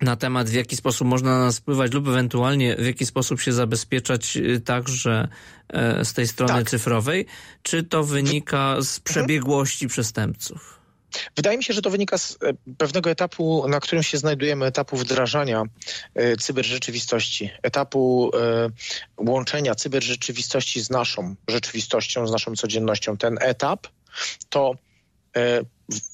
na 0.02 0.16
temat, 0.16 0.50
w 0.50 0.54
jaki 0.54 0.76
sposób 0.76 1.08
można 1.08 1.40
na 1.40 1.46
nas 1.46 1.58
wpływać 1.58 1.92
lub 1.92 2.08
ewentualnie 2.08 2.76
w 2.76 2.86
jaki 2.86 3.06
sposób 3.06 3.42
się 3.42 3.54
zabezpieczać 3.54 4.38
y, 4.38 4.62
także 4.62 5.28
e, 5.70 6.06
z 6.06 6.14
tej 6.14 6.28
strony 6.28 6.54
tak. 6.54 6.70
cyfrowej, 6.70 7.26
czy 7.64 7.84
to 7.84 8.04
wynika 8.04 8.76
z 8.82 8.98
mhm. 8.98 9.04
przebiegłości 9.04 9.86
mhm. 9.86 9.90
przestępców? 9.90 10.80
Wydaje 11.36 11.58
mi 11.58 11.64
się, 11.64 11.74
że 11.74 11.82
to 11.82 11.90
wynika 11.90 12.18
z 12.18 12.38
e, 12.44 12.74
pewnego 12.78 13.10
etapu, 13.10 13.68
na 13.68 13.80
którym 13.80 14.04
się 14.04 14.18
znajdujemy, 14.18 14.66
etapu 14.66 14.98
wdrażania 14.98 15.64
e, 16.16 16.38
cyberrzeczywistości, 16.38 17.50
etapu 17.64 18.32
łączenia 19.18 19.76
cyberrzeczywistości 19.76 20.82
z 20.82 20.90
naszą 20.90 21.36
rzeczywistością, 21.48 22.28
z 22.28 22.32
naszą 22.32 22.56
codziennością. 22.56 23.18
Ten 23.18 23.38
etap 23.42 23.88
to 24.50 24.74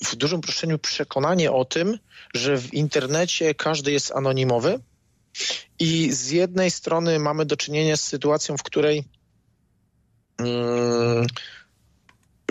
w 0.05 0.15
dużym 0.15 0.39
uproszczeniu 0.39 0.79
przekonanie 0.79 1.51
o 1.51 1.65
tym, 1.65 1.99
że 2.33 2.57
w 2.57 2.73
internecie 2.73 3.55
każdy 3.55 3.91
jest 3.91 4.11
anonimowy 4.11 4.79
i 5.79 6.11
z 6.11 6.29
jednej 6.29 6.71
strony 6.71 7.19
mamy 7.19 7.45
do 7.45 7.57
czynienia 7.57 7.97
z 7.97 8.01
sytuacją, 8.01 8.57
w 8.57 8.63
której 8.63 9.03
mm, 10.38 11.27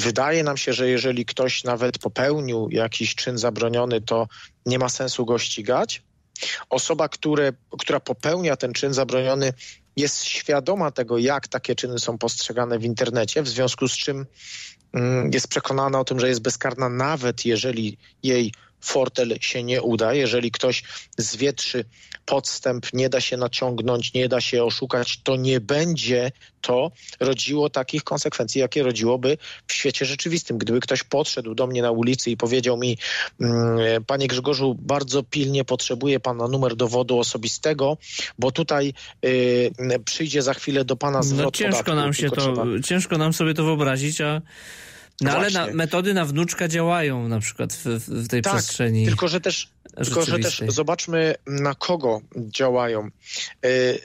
Wydaje 0.00 0.44
nam 0.44 0.56
się, 0.56 0.72
że 0.72 0.88
jeżeli 0.88 1.26
ktoś 1.26 1.64
nawet 1.64 1.98
popełnił 1.98 2.68
jakiś 2.70 3.14
czyn 3.14 3.38
zabroniony, 3.38 4.00
to 4.00 4.28
nie 4.66 4.78
ma 4.78 4.88
sensu 4.88 5.24
go 5.24 5.38
ścigać. 5.38 6.02
Osoba, 6.70 7.08
które, 7.08 7.52
która 7.78 8.00
popełnia 8.00 8.56
ten 8.56 8.72
czyn 8.72 8.94
zabroniony, 8.94 9.52
jest 9.96 10.24
świadoma 10.24 10.90
tego, 10.90 11.18
jak 11.18 11.48
takie 11.48 11.74
czyny 11.74 11.98
są 11.98 12.18
postrzegane 12.18 12.78
w 12.78 12.84
internecie, 12.84 13.42
w 13.42 13.48
związku 13.48 13.88
z 13.88 13.92
czym 13.92 14.26
jest 15.33 15.48
przekonana 15.48 16.00
o 16.00 16.04
tym, 16.04 16.20
że 16.20 16.28
jest 16.28 16.42
bezkarna, 16.42 16.88
nawet 16.88 17.46
jeżeli 17.46 17.96
jej 18.22 18.52
fortel 18.85 19.38
się 19.40 19.62
nie 19.62 19.83
uda. 19.83 20.14
Jeżeli 20.14 20.51
ktoś 20.51 20.83
zwietrzy 21.18 21.85
podstęp, 22.27 22.87
nie 22.92 23.09
da 23.09 23.20
się 23.20 23.37
naciągnąć, 23.37 24.14
nie 24.14 24.29
da 24.29 24.40
się 24.40 24.64
oszukać, 24.64 25.20
to 25.23 25.37
nie 25.37 25.61
będzie 25.61 26.33
to 26.61 26.90
rodziło 27.20 27.70
takich 27.70 28.05
konsekwencji, 28.05 28.61
jakie 28.61 28.83
rodziłoby 28.83 29.38
w 29.66 29.73
świecie 29.73 30.07
rzeczywistym. 30.07 30.59
Gdyby 30.59 30.81
ktoś 30.81 31.03
podszedł 31.03 31.55
do 31.55 31.66
mnie 31.66 31.83
na 31.83 31.90
ulicy 31.90 32.31
i 32.31 32.37
powiedział 32.37 32.77
mi, 32.77 32.99
mm, 33.40 34.05
panie 34.05 34.29
Grzegorzu, 34.29 34.77
bardzo 34.79 35.23
pilnie 35.23 35.64
potrzebuję 35.64 36.20
pana 36.20 36.49
numer 36.49 36.77
dowodu 36.77 37.18
osobistego, 37.18 37.99
bo 38.38 38.53
tutaj 38.53 38.94
y, 39.25 39.70
przyjdzie 40.05 40.42
za 40.42 40.55
chwilę 40.55 40.85
do 40.85 40.97
pana 40.97 41.23
zwrot 41.23 41.44
No 41.44 41.51
ciężko 41.51 41.79
podatku, 41.79 41.94
nam 41.94 42.14
się 42.14 42.31
to, 42.31 42.37
trzeba... 42.37 42.64
ciężko 42.85 43.18
nam 43.18 43.33
sobie 43.33 43.55
to 43.55 43.64
wyobrazić, 43.64 44.20
a 44.20 44.40
no 45.20 45.31
ale 45.31 45.50
na, 45.50 45.66
metody 45.66 46.14
na 46.14 46.24
wnuczka 46.24 46.68
działają 46.68 47.29
na 47.29 47.40
przykład 47.40 47.72
w, 47.72 47.85
w 48.09 48.29
tej 48.29 48.42
tak, 48.42 48.53
przestrzeni. 48.53 49.07
Tylko, 49.07 49.29
że 49.29 49.40
też, 49.40 49.68
tylko, 50.05 50.24
że 50.24 50.38
też 50.38 50.62
zobaczmy, 50.68 51.35
na 51.46 51.74
kogo 51.74 52.20
działają. 52.37 53.11
Y, 53.66 53.98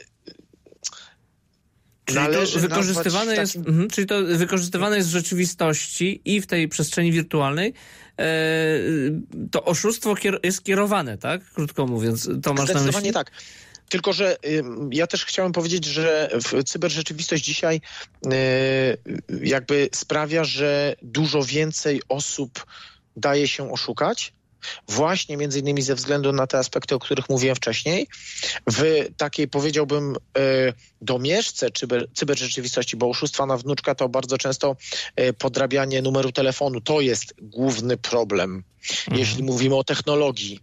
Czyli 2.06 2.28
to 2.54 2.60
wykorzystywane 2.60 3.26
nazwać 3.26 3.38
jest, 3.38 3.54
takim- 3.54 3.70
mhm, 3.70 3.90
czyli 3.90 4.08
to 4.08 4.24
wykorzystywane 4.24 4.98
jest 4.98 5.10
w 5.10 5.12
rzeczywistości 5.12 6.22
i 6.26 6.42
w 6.42 6.48
tej 6.48 6.68
przestrzeni 6.68 7.12
wirtualnej. 7.12 7.74
E, 8.20 8.26
to 9.52 9.66
oszustwo 9.66 10.14
kier- 10.14 10.40
jest 10.44 10.64
kierowane, 10.64 11.18
tak? 11.18 11.42
Krótko 11.54 11.88
mówiąc. 11.88 12.30
To 12.44 12.54
masz 12.54 12.74
na 12.74 12.82
myśli? 12.82 13.14
tak. 13.14 13.32
Tylko, 13.90 14.14
że 14.14 14.38
ja 14.92 15.08
też 15.08 15.26
chciałem 15.26 15.52
powiedzieć, 15.52 15.86
że 15.86 16.30
cyberrzeczywistość 16.66 17.44
dzisiaj 17.44 17.82
y, 18.26 18.30
jakby 19.44 19.90
sprawia, 19.94 20.44
że 20.44 20.96
dużo 21.02 21.44
więcej 21.44 22.02
osób 22.10 22.66
daje 23.16 23.48
się 23.48 23.72
oszukać. 23.72 24.34
Właśnie 24.88 25.38
między 25.38 25.60
innymi 25.60 25.82
ze 25.82 25.96
względu 25.96 26.34
na 26.34 26.48
te 26.48 26.58
aspekty, 26.58 26.96
o 26.96 27.00
których 27.00 27.30
mówiłem 27.30 27.56
wcześniej, 27.56 28.08
w 28.72 29.08
takiej 29.18 29.48
powiedziałbym 29.48 30.16
y, 30.16 30.74
domieszce 31.02 31.72
cyber, 31.72 32.08
cyberrzeczywistości, 32.14 32.98
bo 32.98 33.10
oszustwa 33.10 33.46
na 33.46 33.58
wnuczka 33.58 33.96
to 33.96 34.10
bardzo 34.10 34.38
często 34.38 34.76
y, 35.20 35.34
podrabianie 35.34 36.02
numeru 36.02 36.32
telefonu. 36.32 36.82
To 36.82 37.02
jest 37.02 37.34
główny 37.42 37.98
problem, 37.98 38.64
jeśli 39.12 39.44
mówimy 39.44 39.76
o 39.76 39.84
technologii. 39.84 40.60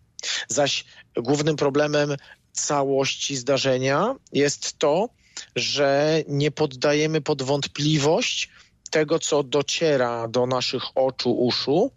Zaś 0.48 0.84
głównym 1.16 1.56
problemem 1.56 2.16
całości 2.56 3.36
zdarzenia 3.36 4.14
jest 4.32 4.78
to, 4.78 5.08
że 5.56 6.22
nie 6.28 6.50
poddajemy 6.50 7.20
pod 7.20 7.42
wątpliwość 7.42 8.50
tego, 8.90 9.18
co 9.18 9.42
dociera 9.42 10.28
do 10.28 10.46
naszych 10.46 10.82
oczu, 10.94 11.32
uszu. 11.32 11.90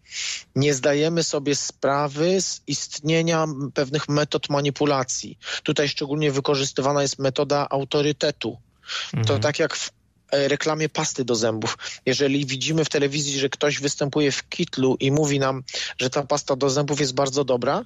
Nie 0.55 0.73
zdajemy 0.73 1.23
sobie 1.23 1.55
sprawy 1.55 2.41
z 2.41 2.61
istnienia 2.67 3.45
pewnych 3.73 4.09
metod 4.09 4.49
manipulacji. 4.49 5.37
Tutaj 5.63 5.89
szczególnie 5.89 6.31
wykorzystywana 6.31 7.01
jest 7.01 7.19
metoda 7.19 7.67
autorytetu. 7.69 8.57
To 9.27 9.39
tak 9.39 9.59
jak 9.59 9.75
w 9.75 9.91
reklamie 10.31 10.89
pasty 10.89 11.25
do 11.25 11.35
zębów. 11.35 11.77
Jeżeli 12.05 12.45
widzimy 12.45 12.85
w 12.85 12.89
telewizji, 12.89 13.39
że 13.39 13.49
ktoś 13.49 13.79
występuje 13.79 14.31
w 14.31 14.49
kitlu 14.49 14.97
i 14.99 15.11
mówi 15.11 15.39
nam, 15.39 15.63
że 15.97 16.09
ta 16.09 16.23
pasta 16.23 16.55
do 16.55 16.69
zębów 16.69 16.99
jest 16.99 17.13
bardzo 17.13 17.43
dobra, 17.43 17.85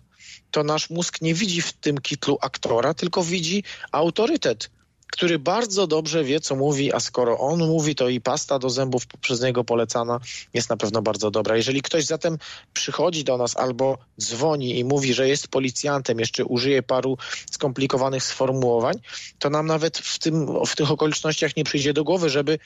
to 0.52 0.64
nasz 0.64 0.90
mózg 0.90 1.22
nie 1.22 1.34
widzi 1.34 1.62
w 1.62 1.74
tym 1.74 1.98
kitlu 1.98 2.38
aktora, 2.42 2.94
tylko 2.94 3.24
widzi 3.24 3.64
autorytet, 3.92 4.70
który 5.14 5.40
bardzo 5.40 5.88
dobrze 5.88 6.24
wie, 6.24 6.40
co 6.40 6.56
mówi, 6.56 6.94
a 6.94 7.00
skoro 7.00 7.40
on 7.40 7.60
mówi, 7.60 7.96
to 7.96 8.10
i 8.10 8.22
pasta 8.22 8.60
do 8.60 8.70
zębów 8.70 9.08
przez 9.22 9.42
niego 9.42 9.64
polecana 9.64 10.20
jest 10.54 10.70
na 10.70 10.78
pewno 10.78 11.02
bardzo 11.02 11.32
dobra. 11.32 11.58
Jeżeli 11.58 11.82
ktoś 11.82 12.06
zatem 12.06 12.38
przychodzi 12.74 13.24
do 13.24 13.38
nas 13.38 13.58
albo 13.58 13.98
dzwoni 14.22 14.80
i 14.80 14.84
mówi, 14.84 15.14
że 15.14 15.28
jest 15.28 15.48
policjantem, 15.48 16.20
jeszcze 16.20 16.46
użyje 16.46 16.84
paru 16.84 17.18
skomplikowanych 17.52 18.24
sformułowań, 18.24 18.96
to 19.40 19.50
nam 19.50 19.66
nawet 19.68 19.98
w, 19.98 20.20
tym, 20.20 20.48
w 20.66 20.76
tych 20.76 20.92
okolicznościach 20.92 21.58
nie 21.58 21.64
przyjdzie 21.64 21.94
do 21.94 22.04
głowy, 22.04 22.30
żeby 22.30 22.60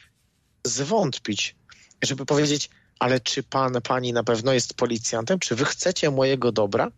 zwątpić, 0.63 1.55
żeby 2.01 2.25
powiedzieć, 2.25 2.69
ale 2.99 3.19
czy 3.19 3.43
pan, 3.43 3.81
pani 3.83 4.13
na 4.13 4.23
pewno 4.23 4.53
jest 4.53 4.73
policjantem? 4.73 5.39
Czy 5.39 5.55
wy 5.55 5.65
chcecie 5.65 6.11
mojego 6.11 6.51
dobra? 6.51 6.91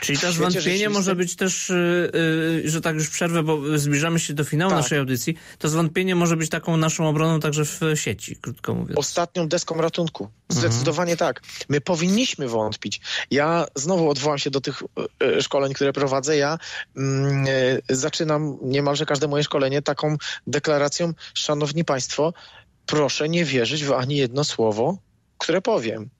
Czyli 0.00 0.18
to 0.18 0.32
zwątpienie 0.32 0.88
może 0.88 1.16
być 1.16 1.36
też, 1.36 1.68
yy, 1.68 2.10
yy, 2.64 2.70
że 2.70 2.80
tak 2.80 2.94
już 2.94 3.10
przerwę, 3.10 3.42
bo 3.42 3.78
zbliżamy 3.78 4.20
się 4.20 4.34
do 4.34 4.44
finału 4.44 4.70
Tak. 4.70 4.82
naszej 4.82 4.98
audycji, 4.98 5.36
to 5.58 5.68
zwątpienie 5.68 6.14
może 6.14 6.36
być 6.36 6.50
taką 6.50 6.76
naszą 6.76 7.08
obroną 7.08 7.40
także 7.40 7.64
w 7.64 7.80
sieci, 7.94 8.36
krótko 8.36 8.74
mówiąc. 8.74 8.98
ostatnią 8.98 9.48
deską 9.48 9.80
ratunku. 9.80 10.28
Zdecydowanie 10.48 11.16
tak. 11.16 11.42
My 11.68 11.80
powinniśmy 11.80 12.48
wątpić. 12.48 13.00
Ja 13.30 13.66
znowu 13.74 14.10
odwołam 14.10 14.38
się 14.38 14.50
do 14.50 14.60
tych 14.60 14.82
e, 15.20 15.42
szkoleń, 15.42 15.72
które 15.72 15.92
prowadzę. 15.92 16.36
Ja 16.36 16.58
mm, 16.96 17.46
zaczynam 17.90 18.58
niemalże 18.62 19.06
każde 19.06 19.28
moje 19.28 19.44
szkolenie 19.44 19.82
taką 19.82 20.16
deklaracją, 20.46 21.12
szanowni 21.34 21.84
państwo, 21.84 22.32
proszę 22.86 23.28
nie 23.28 23.44
wierzyć 23.44 23.84
w 23.84 23.92
ani 23.92 24.16
jedno 24.16 24.44
słowo, 24.44 24.98
które 25.38 25.62
powiem. 25.62 26.10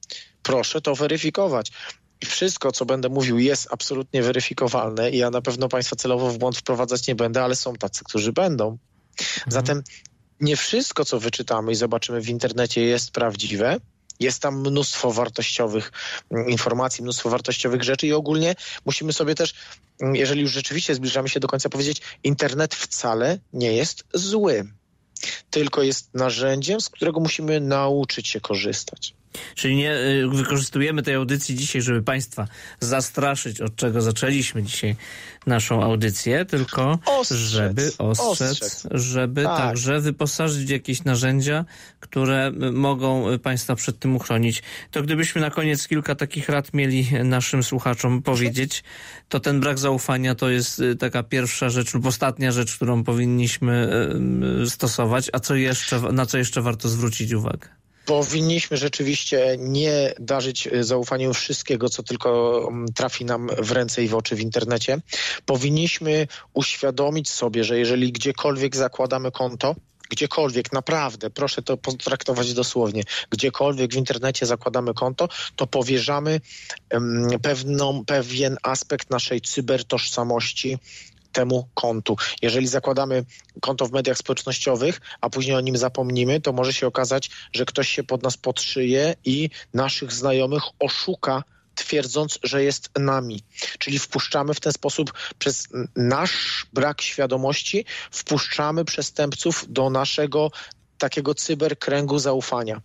Proszę 0.42 0.80
to 0.80 0.94
weryfikować. 0.94 1.72
I 2.22 2.26
wszystko, 2.26 2.72
co 2.72 2.84
będę 2.84 3.08
mówił, 3.08 3.38
jest 3.38 3.68
absolutnie 3.70 4.22
weryfikowalne 4.22 5.10
i 5.10 5.18
ja 5.18 5.30
na 5.30 5.42
pewno 5.42 5.68
państwa 5.68 5.96
celowo 5.96 6.30
w 6.30 6.38
błąd 6.38 6.56
wprowadzać 6.56 7.06
nie 7.06 7.14
będę, 7.14 7.44
ale 7.44 7.56
są 7.56 7.74
tacy, 7.74 8.04
którzy 8.04 8.32
będą. 8.32 8.78
Zatem 9.48 9.82
nie 10.40 10.56
wszystko, 10.56 11.04
co 11.04 11.20
wyczytamy 11.20 11.72
i 11.72 11.74
zobaczymy 11.74 12.20
w 12.20 12.28
internecie, 12.28 12.80
jest 12.80 13.10
prawdziwe. 13.10 13.76
Jest 14.20 14.42
tam 14.42 14.60
mnóstwo 14.60 15.12
wartościowych 15.12 15.92
mm, 16.30 16.48
informacji, 16.48 17.02
mnóstwo 17.02 17.30
wartościowych 17.30 17.82
rzeczy 17.82 18.06
i 18.06 18.12
ogólnie 18.12 18.54
musimy 18.84 19.12
sobie 19.12 19.34
też, 19.34 19.54
mm, 20.00 20.16
jeżeli 20.16 20.40
już 20.40 20.50
rzeczywiście 20.50 20.94
zbliżamy 20.94 21.28
się 21.28 21.40
do 21.40 21.48
końca, 21.48 21.68
powiedzieć, 21.68 22.02
internet 22.24 22.74
wcale 22.74 23.38
nie 23.52 23.72
jest 23.72 24.04
zły. 24.14 24.64
Tylko 25.50 25.82
jest 25.82 26.14
narzędziem, 26.14 26.80
z 26.80 26.88
którego 26.88 27.20
musimy 27.20 27.60
nauczyć 27.60 28.28
się 28.28 28.40
korzystać. 28.40 29.14
Czyli 29.54 29.76
nie 29.76 29.94
y, 29.94 30.28
wykorzystujemy 30.28 31.02
tej 31.02 31.14
audycji 31.14 31.54
dzisiaj, 31.54 31.82
żeby 31.82 32.02
Państwa 32.02 32.48
zastraszyć, 32.80 33.60
od 33.60 33.76
czego 33.76 34.02
zaczęliśmy 34.02 34.62
dzisiaj 34.62 34.96
naszą 35.46 35.82
audycję, 35.82 36.44
tylko 36.44 36.98
Ostrzec. 37.06 37.38
żeby 37.38 37.92
ostrzec, 37.98 38.62
Ostrzec. 38.62 38.86
żeby 38.90 39.42
Tak. 39.42 39.58
także 39.58 40.00
wyposażyć 40.00 40.66
w 40.66 40.70
jakieś 40.70 41.04
narzędzia, 41.04 41.64
które 42.00 42.48
y, 42.48 42.72
mogą 42.72 43.30
y, 43.30 43.38
Państwa 43.38 43.74
przed 43.74 43.98
tym 43.98 44.16
uchronić. 44.16 44.62
To 44.90 45.02
gdybyśmy 45.02 45.40
na 45.40 45.50
koniec 45.50 45.88
kilka 45.88 46.14
takich 46.14 46.48
rad 46.48 46.74
mieli 46.74 47.08
naszym 47.24 47.62
słuchaczom 47.62 48.22
powiedzieć, 48.22 48.84
to 49.28 49.40
ten 49.40 49.60
brak 49.60 49.78
zaufania 49.78 50.34
to 50.34 50.50
jest 50.50 50.82
taka 50.98 51.22
pierwsza 51.22 51.70
rzecz 51.70 51.94
lub 51.94 52.06
ostatnia 52.06 52.52
rzecz, 52.52 52.76
którą 52.76 53.04
powinniśmy 53.04 53.88
stosować, 54.66 55.30
a 55.32 55.40
co 55.40 55.54
jeszcze, 55.54 56.00
na 56.00 56.26
co 56.26 56.38
jeszcze 56.38 56.62
warto 56.62 56.88
zwrócić 56.88 57.32
uwagę? 57.32 57.68
Powinniśmy 58.06 58.76
rzeczywiście 58.76 59.56
nie 59.58 60.14
darzyć 60.20 60.66
y, 60.66 60.84
zaufaniem 60.84 61.34
wszystkiego, 61.34 61.88
co 61.88 62.02
tylko 62.02 62.60
mm, 62.68 62.86
trafi 62.94 63.24
nam 63.24 63.50
w 63.58 63.72
ręce 63.72 64.04
i 64.04 64.08
w 64.08 64.14
oczy 64.14 64.36
w 64.36 64.40
internecie. 64.40 64.98
Powinniśmy 65.46 66.26
uświadomić 66.54 67.30
sobie, 67.30 67.64
że 67.64 67.78
jeżeli 67.78 68.12
gdziekolwiek 68.12 68.76
zakładamy 68.76 69.30
konto, 69.30 69.74
gdziekolwiek, 70.12 70.72
naprawdę, 70.72 71.30
proszę 71.30 71.62
to 71.62 71.76
potraktować 71.76 72.54
dosłownie, 72.54 73.02
gdziekolwiek 73.30 73.92
w 73.92 73.96
internecie 73.96 74.46
zakładamy 74.46 74.94
konto, 74.94 75.28
to 75.56 75.66
powierzamy 75.66 76.40
em, 76.90 77.28
pewną, 77.42 78.04
pewien 78.04 78.56
aspekt 78.62 79.10
naszej 79.10 79.40
cybertożsamości 79.40 80.78
temu 81.32 81.68
kontu. 81.74 82.16
Jeżeli 82.42 82.66
zakładamy 82.66 83.24
konto 83.60 83.86
w 83.86 83.92
mediach 83.92 84.18
społecznościowych, 84.18 85.00
a 85.20 85.30
później 85.30 85.56
o 85.56 85.60
nim 85.60 85.76
zapomnimy, 85.76 86.40
to 86.40 86.52
może 86.52 86.72
się 86.72 86.86
okazać, 86.86 87.30
że 87.52 87.64
ktoś 87.64 87.88
się 87.88 88.04
pod 88.04 88.22
nas 88.22 88.36
podszyje 88.36 89.14
i 89.24 89.50
naszych 89.74 90.12
znajomych 90.12 90.62
oszuka 90.78 91.42
twierdząc, 91.74 92.38
że 92.42 92.64
jest 92.64 92.90
nami. 92.98 93.42
Czyli 93.78 93.98
wpuszczamy 93.98 94.54
w 94.54 94.60
ten 94.60 94.72
sposób 94.72 95.12
przez 95.38 95.68
nasz 95.96 96.66
brak 96.72 97.02
świadomości, 97.02 97.84
wpuszczamy 98.10 98.84
przestępców 98.84 99.64
do 99.68 99.90
naszego 99.90 100.50
takiego 100.98 101.34
cyberkręgu 101.34 102.18
zaufania. 102.18 102.80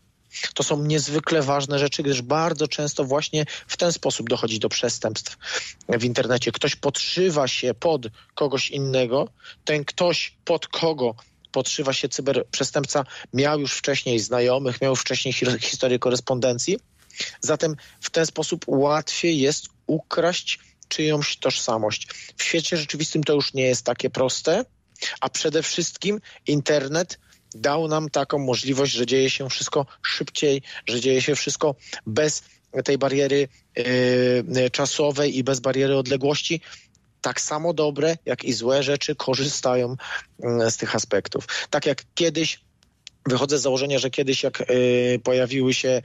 To 0.54 0.64
są 0.64 0.84
niezwykle 0.84 1.42
ważne 1.42 1.80
rzeczy, 1.80 2.04
gdyż 2.04 2.22
bardzo 2.22 2.68
często 2.68 3.04
właśnie 3.04 3.46
w 3.68 3.78
ten 3.78 3.94
sposób 3.94 4.30
dochodzi 4.30 4.60
do 4.60 4.70
przestępstw 4.70 5.38
w 5.90 6.04
internecie. 6.04 6.52
Ktoś 6.52 6.76
podszywa 6.76 7.48
się 7.48 7.74
pod 7.74 8.08
kogoś 8.36 8.70
innego, 8.70 9.28
ten 9.66 9.86
ktoś 9.86 10.38
pod 10.46 10.68
kogo 10.68 11.16
podszywa 11.52 11.94
się 11.94 12.10
cyberprzestępca, 12.10 13.04
miał 13.34 13.60
już 13.60 13.74
wcześniej 13.74 14.20
znajomych, 14.20 14.82
miał 14.82 14.96
wcześniej 14.96 15.34
historię 15.62 16.00
korespondencji. 16.00 16.78
Zatem 17.42 17.76
w 18.02 18.10
ten 18.10 18.26
sposób 18.26 18.66
łatwiej 18.68 19.40
jest 19.40 19.68
ukraść 19.88 20.60
czyjąś 20.88 21.38
tożsamość. 21.38 22.08
W 22.38 22.44
świecie 22.44 22.78
rzeczywistym 22.78 23.24
to 23.24 23.34
już 23.34 23.54
nie 23.54 23.64
jest 23.64 23.86
takie 23.86 24.10
proste, 24.10 24.66
a 25.22 25.30
przede 25.30 25.64
wszystkim 25.64 26.20
internet 26.48 27.20
dał 27.56 27.88
nam 27.88 28.10
taką 28.10 28.40
możliwość, 28.40 28.94
że 28.94 29.06
dzieje 29.06 29.30
się 29.30 29.50
wszystko 29.50 29.86
szybciej, 30.02 30.62
że 30.88 31.00
dzieje 31.00 31.22
się 31.22 31.36
wszystko 31.36 31.76
bez 32.06 32.44
tej 32.86 32.98
bariery 32.98 33.48
yy, 34.56 34.70
czasowej 34.72 35.38
i 35.38 35.44
bez 35.44 35.60
bariery 35.60 35.98
odległości. 35.98 36.62
Tak 37.22 37.42
samo 37.42 37.74
dobre, 37.74 38.18
jak 38.26 38.44
i 38.44 38.54
złe 38.54 38.84
rzeczy 38.84 39.16
korzystają 39.16 39.96
yy, 40.40 40.72
z 40.72 40.78
tych 40.78 40.96
aspektów. 40.96 41.48
Tak 41.70 41.86
jak 41.86 42.04
kiedyś 42.16 42.67
Wychodzę 43.28 43.58
z 43.58 43.62
założenia, 43.62 44.00
że 44.00 44.10
kiedyś 44.10 44.44
jak 44.44 44.62
y, 44.62 45.20
pojawiły 45.24 45.74
się 45.74 46.02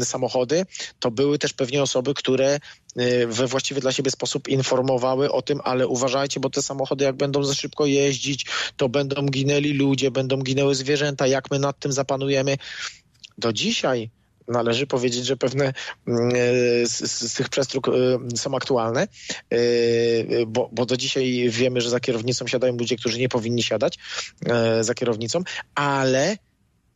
y, 0.00 0.04
samochody, 0.04 0.66
to 0.98 1.10
były 1.10 1.38
też 1.38 1.52
pewnie 1.52 1.82
osoby, 1.82 2.14
które 2.14 2.58
y, 3.00 3.26
we 3.26 3.46
właściwy 3.46 3.80
dla 3.80 3.92
siebie 3.92 4.10
sposób 4.10 4.48
informowały 4.48 5.32
o 5.32 5.42
tym, 5.42 5.60
ale 5.64 5.88
uważajcie, 5.88 6.40
bo 6.40 6.50
te 6.50 6.62
samochody 6.62 7.04
jak 7.04 7.16
będą 7.16 7.42
za 7.42 7.54
szybko 7.54 7.86
jeździć, 7.86 8.46
to 8.76 8.88
będą 8.88 9.26
ginęli 9.26 9.72
ludzie, 9.72 10.10
będą 10.10 10.36
ginęły 10.36 10.74
zwierzęta, 10.74 11.26
jak 11.26 11.50
my 11.50 11.58
nad 11.58 11.78
tym 11.78 11.92
zapanujemy. 11.92 12.56
Do 13.38 13.52
dzisiaj 13.52 14.10
należy 14.50 14.86
powiedzieć, 14.86 15.26
że 15.26 15.36
pewne 15.36 15.72
mm, 16.06 16.28
e, 16.28 16.86
z, 16.86 17.30
z 17.32 17.34
tych 17.34 17.48
przestróg 17.48 17.88
e, 17.88 17.92
są 18.36 18.56
aktualne, 18.56 19.08
e, 19.50 19.56
bo, 20.46 20.70
bo 20.72 20.86
do 20.86 20.96
dzisiaj 20.96 21.48
wiemy, 21.50 21.80
że 21.80 21.90
za 21.90 22.00
kierownicą 22.00 22.46
siadają 22.46 22.76
ludzie, 22.76 22.96
którzy 22.96 23.18
nie 23.18 23.28
powinni 23.28 23.62
siadać 23.62 23.98
za 24.80 24.94
kierownicą, 24.94 25.42
ale 25.74 26.36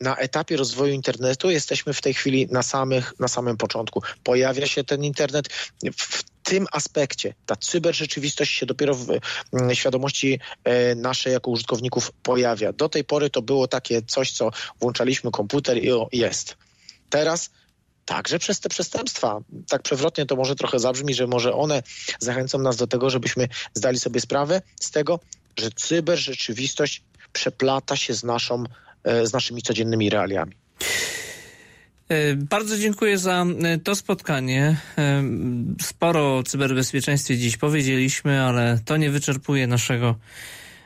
na 0.01 0.15
etapie 0.15 0.57
rozwoju 0.57 0.93
internetu 0.93 1.51
jesteśmy 1.51 1.93
w 1.93 2.01
tej 2.01 2.13
chwili 2.13 2.47
na, 2.51 2.63
samych, 2.63 3.13
na 3.19 3.27
samym 3.27 3.57
początku. 3.57 4.01
Pojawia 4.23 4.67
się 4.67 4.83
ten 4.83 5.03
internet 5.03 5.47
w 5.97 6.23
tym 6.43 6.65
aspekcie. 6.71 7.33
Ta 7.45 7.55
cyberrzeczywistość 7.55 8.51
się 8.51 8.65
dopiero 8.65 8.95
w 8.95 9.19
świadomości 9.73 10.39
naszej 10.95 11.33
jako 11.33 11.51
użytkowników 11.51 12.11
pojawia. 12.23 12.73
Do 12.73 12.89
tej 12.89 13.03
pory 13.03 13.29
to 13.29 13.41
było 13.41 13.67
takie 13.67 14.01
coś, 14.01 14.31
co 14.31 14.51
włączaliśmy 14.81 15.31
komputer 15.31 15.83
i 15.83 15.91
o, 15.91 16.09
jest. 16.11 16.57
Teraz 17.09 17.49
także 18.05 18.39
przez 18.39 18.59
te 18.59 18.69
przestępstwa. 18.69 19.39
Tak 19.69 19.81
przewrotnie 19.81 20.25
to 20.25 20.35
może 20.35 20.55
trochę 20.55 20.79
zabrzmi, 20.79 21.13
że 21.13 21.27
może 21.27 21.53
one 21.53 21.83
zachęcą 22.19 22.59
nas 22.59 22.75
do 22.75 22.87
tego, 22.87 23.09
żebyśmy 23.09 23.47
zdali 23.73 23.99
sobie 23.99 24.21
sprawę 24.21 24.61
z 24.79 24.91
tego, 24.91 25.19
że 25.59 25.71
cyberrzeczywistość 25.71 27.03
przeplata 27.33 27.95
się 27.95 28.13
z, 28.13 28.23
naszą, 28.23 28.63
e, 29.03 29.27
z 29.27 29.33
naszymi 29.33 29.61
codziennymi 29.61 30.09
realiami. 30.09 30.55
E, 32.09 32.35
bardzo 32.35 32.77
dziękuję 32.77 33.17
za 33.17 33.45
e, 33.63 33.77
to 33.77 33.95
spotkanie. 33.95 34.77
Sporo 35.81 36.37
o 36.37 36.43
cyberbezpieczeństwie 36.43 37.37
dziś 37.37 37.57
powiedzieliśmy, 37.57 38.41
ale 38.41 38.79
to 38.85 38.97
nie 38.97 39.09
wyczerpuje 39.11 39.67
naszego 39.67 40.15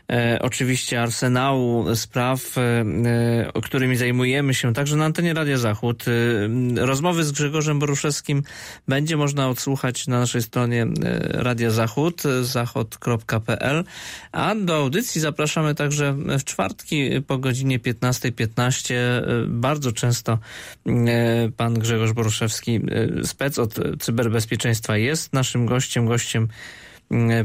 e, 0.10 0.40
oczywiście 0.42 1.02
arsenału 1.02 1.96
spraw, 1.96 2.58
e, 2.58 2.62
e, 2.62 3.62
którymi 3.62 3.96
zajmujemy 3.96 4.54
się 4.54 4.74
także 4.74 4.96
na 4.96 5.06
antenie 5.06 5.34
Radia 5.34 5.58
Zachód. 5.58 6.06
E, 6.08 6.86
rozmowy 6.86 7.24
z 7.24 7.32
Grzegorzem 7.32 7.80
Boruszewskim 7.80 8.44
będzie 8.88 9.18
można 9.18 9.50
odsłuchać 9.50 10.08
na 10.08 10.20
naszej 10.20 10.42
stronie 10.42 10.84
e, 10.84 11.44
Radia 11.44 11.72
Zachód, 11.72 12.24
zachod.pl, 12.42 13.84
a 14.32 14.56
do 14.56 14.76
audycji 14.76 15.22
zapraszamy 15.22 15.76
także 15.76 16.14
w 16.14 16.44
czwartki 16.44 17.10
po 17.28 17.38
godzinie 17.38 17.80
15.15. 17.80 18.32
.15. 18.32 18.94
E, 18.94 19.22
bardzo 19.48 19.92
często 19.92 20.40
e, 20.88 21.50
pan 21.58 21.74
Grzegorz 21.74 22.14
Boruszewski, 22.14 22.80
spec 23.24 23.60
od 23.60 23.76
cyberbezpieczeństwa 24.00 24.98
jest 24.98 25.34
naszym 25.34 25.66
gościem, 25.66 26.06
gościem 26.06 26.48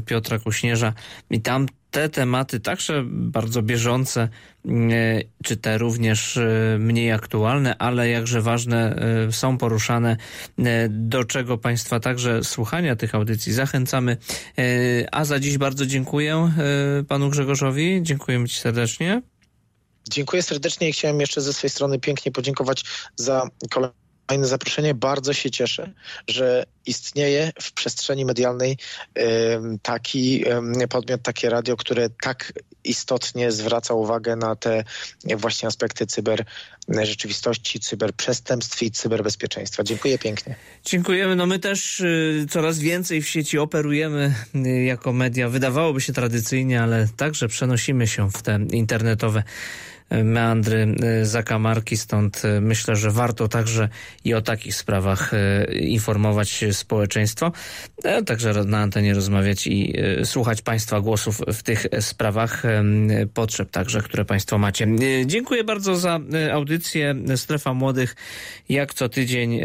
Piotra 0.07 0.39
Kuśnierza 0.39 0.93
i 1.31 1.41
tam 1.41 1.67
te 1.91 2.09
tematy, 2.09 2.61
także 2.61 3.05
bardzo 3.07 3.63
bieżące, 3.63 4.29
czy 5.45 5.57
te 5.57 5.79
również 5.79 6.39
mniej 6.79 7.13
aktualne, 7.13 7.79
ale 7.79 8.09
jakże 8.09 8.43
ważne 8.43 8.97
są 9.31 9.59
poruszane, 9.59 10.17
do 10.89 11.25
czego 11.25 11.59
Państwa 11.59 12.01
także 12.01 12.45
słuchania 12.45 12.97
tych 12.97 13.15
audycji 13.15 13.53
zachęcamy. 13.53 14.17
A 15.13 15.25
za 15.25 15.41
dziś 15.41 15.59
bardzo 15.59 15.87
dziękuję 15.87 16.53
Panu 17.09 17.31
Grzegorzowi. 17.31 18.01
Dziękujemy 18.03 18.49
Ci 18.49 18.59
serdecznie. 18.59 19.23
Dziękuję 20.11 20.43
serdecznie 20.43 20.89
i 20.89 20.93
chciałem 20.93 21.21
jeszcze 21.21 21.41
ze 21.41 21.53
swojej 21.53 21.71
strony 21.71 21.99
pięknie 21.99 22.33
podziękować 22.33 22.85
za 23.17 23.49
kolejne 23.71 24.04
fajne 24.29 24.47
zaproszenie. 24.47 24.95
Bardzo 24.95 25.33
się 25.33 25.51
cieszę, 25.51 25.91
że 26.29 26.65
istnieje 26.87 27.53
w 27.61 27.73
przestrzeni 27.73 28.25
medialnej 28.25 28.79
taki 29.83 30.45
podmiot, 30.89 31.23
takie 31.23 31.51
radio, 31.51 31.77
które 31.77 32.09
tak 32.23 32.53
istotnie 32.85 33.53
zwraca 33.53 33.95
uwagę 33.95 34.37
na 34.37 34.57
te 34.57 34.85
właśnie 35.37 35.69
aspekty 35.69 36.07
cyber 36.07 36.45
rzeczywistości, 36.89 37.81
cyberprzestępstw 37.81 38.83
i 38.83 38.91
cyberbezpieczeństwa. 38.91 39.83
Dziękuję 39.83 40.19
pięknie. 40.19 40.57
Dziękujemy. 40.85 41.37
No 41.37 41.47
my 41.47 41.59
też 41.59 42.01
y, 42.01 42.47
coraz 42.51 42.79
więcej 42.79 43.23
w 43.23 43.29
sieci 43.29 43.59
operujemy 43.59 44.35
y, 44.55 44.85
jako 44.85 45.13
media. 45.13 45.49
Wydawałoby 45.49 46.01
się 46.01 46.13
tradycyjnie, 46.13 46.83
ale 46.83 47.09
także 47.17 47.49
przenosimy 47.49 48.07
się 48.07 48.31
w 48.31 48.43
te 48.43 48.59
internetowe 48.71 49.43
meandry 50.23 50.97
y, 51.23 51.27
zakamarki, 51.27 51.97
stąd 51.97 52.45
y, 52.45 52.61
myślę, 52.61 52.97
że 52.97 53.11
warto 53.11 53.49
także 53.49 53.89
i 54.25 54.35
o 54.35 54.43
takich 54.43 54.75
sprawach 54.75 55.35
y, 55.35 55.75
informować 55.79 56.65
społeczeństwo, 56.73 57.53
także 58.27 58.65
na 58.65 58.79
antenie 58.79 59.15
rozmawiać 59.15 59.67
i 59.67 59.95
słuchać 60.25 60.63
Państwa 60.63 61.01
głosów 61.01 61.41
w 61.53 61.63
tych 61.63 61.87
sprawach, 62.01 62.63
potrzeb 63.35 63.71
także, 63.71 64.03
które 64.03 64.25
Państwo 64.25 64.59
macie. 64.59 64.87
Dziękuję 65.27 65.65
bardzo 65.65 65.97
za 65.97 66.21
audycję. 66.53 67.15
Strefa 67.37 67.75
Młodych 67.75 68.17
jak 68.69 68.95
co 68.95 69.09
tydzień 69.09 69.61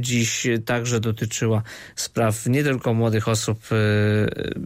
dziś 0.00 0.46
także 0.64 1.00
dotyczyła 1.00 1.62
spraw 1.96 2.46
nie 2.46 2.64
tylko 2.64 2.94
młodych 2.94 3.28
osób. 3.28 3.58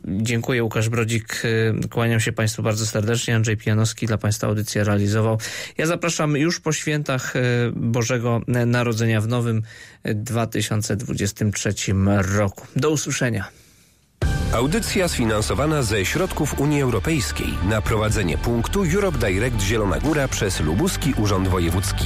Dziękuję 0.04 0.64
Łukasz 0.64 0.88
Brodzik, 0.88 1.42
kłaniam 1.90 2.20
się 2.20 2.32
Państwu 2.32 2.62
bardzo 2.62 2.86
serdecznie. 2.86 3.36
Andrzej 3.36 3.56
Pijanowski 3.56 4.06
dla 4.06 4.18
Państwa 4.18 4.46
audycję 4.46 4.84
Ja 5.78 5.86
zapraszam 5.86 6.36
już 6.36 6.60
po 6.60 6.72
świętach 6.72 7.36
e, 7.36 7.40
Bożego 7.72 8.40
Narodzenia 8.66 9.20
w 9.20 9.28
nowym 9.28 9.62
2023 10.04 11.74
roku. 12.36 12.66
Do 12.76 12.90
usłyszenia. 12.90 13.44
Audycja 14.52 15.08
sfinansowana 15.08 15.82
ze 15.82 16.04
środków 16.04 16.60
Unii 16.60 16.82
Europejskiej 16.82 17.48
na 17.68 17.82
prowadzenie 17.82 18.38
punktu 18.38 18.84
Europe 18.94 19.18
Direct 19.18 19.60
Zielona 19.60 19.98
Góra 19.98 20.28
przez 20.28 20.60
Lubuski 20.60 21.14
Urząd 21.16 21.48
Wojewódzki. 21.48 22.04